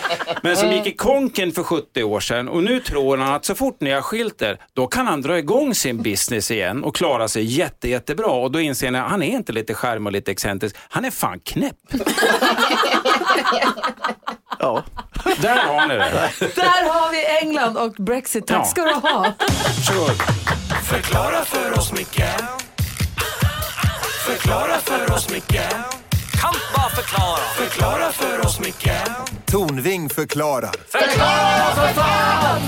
Men 0.43 0.57
som 0.57 0.73
gick 0.73 0.87
i 0.87 0.93
konken 0.93 1.53
för 1.53 1.63
70 1.63 2.03
år 2.03 2.21
sedan 2.21 2.49
och 2.49 2.63
nu 2.63 2.81
tror 2.81 3.17
han 3.17 3.35
att 3.35 3.45
så 3.45 3.55
fort 3.55 3.77
ni 3.81 3.91
har 3.91 4.03
skilt 4.03 4.43
er, 4.43 4.59
då 4.73 4.87
kan 4.87 5.07
han 5.07 5.23
dra 5.23 5.39
igång 5.39 5.75
sin 5.75 6.03
business 6.03 6.51
igen 6.51 6.85
och 6.85 6.97
klara 6.97 7.29
sig 7.29 7.45
jätte, 7.45 7.89
jättebra. 7.89 8.31
Och 8.31 8.51
då 8.51 8.61
inser 8.61 8.91
ni 8.91 8.99
att 8.99 9.11
han 9.11 9.23
är 9.23 9.37
inte 9.37 9.53
lite 9.53 9.75
skärm 9.75 10.07
och 10.07 10.13
lite 10.13 10.31
excentrisk, 10.31 10.77
han 10.89 11.05
är 11.05 11.11
fan 11.11 11.41
knäpp. 11.41 11.77
Ja. 14.63 14.83
Där 15.39 15.57
har 15.67 15.87
ni 15.89 15.95
det. 15.95 16.31
Där 16.55 16.89
har 16.93 17.11
vi 17.11 17.27
England 17.47 17.77
och 17.77 17.93
Brexit. 17.93 18.47
Tack 18.47 18.59
Ja. 18.59 18.65
ska 18.65 18.83
du 18.85 18.93
ha. 18.95 19.33
Varsågod. 19.39 20.17
Förklara 20.85 21.45
för 21.45 21.79
oss, 21.79 21.93
Micke 21.93 22.23
Förklara 24.27 24.79
för 24.79 25.13
oss, 25.15 25.31
Micke 25.31 25.61
Kan 26.41 26.55
bara 26.75 26.89
förklara. 26.91 27.39
Förklara 27.57 28.13
för 28.13 28.47
oss, 28.47 28.61
Micke 28.61 28.91
Tornving 29.47 30.11
förklarar. 30.11 30.75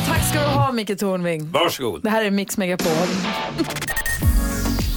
Tack 0.09 0.29
ska 0.31 0.41
du 0.41 0.47
ha 0.47 0.73
Micke 0.73 0.99
Tornving. 0.99 1.51
Varsågod. 1.51 2.03
Det 2.03 2.11
här 2.11 2.25
är 2.25 2.31
Mix 2.31 2.57
Megapol. 2.57 3.09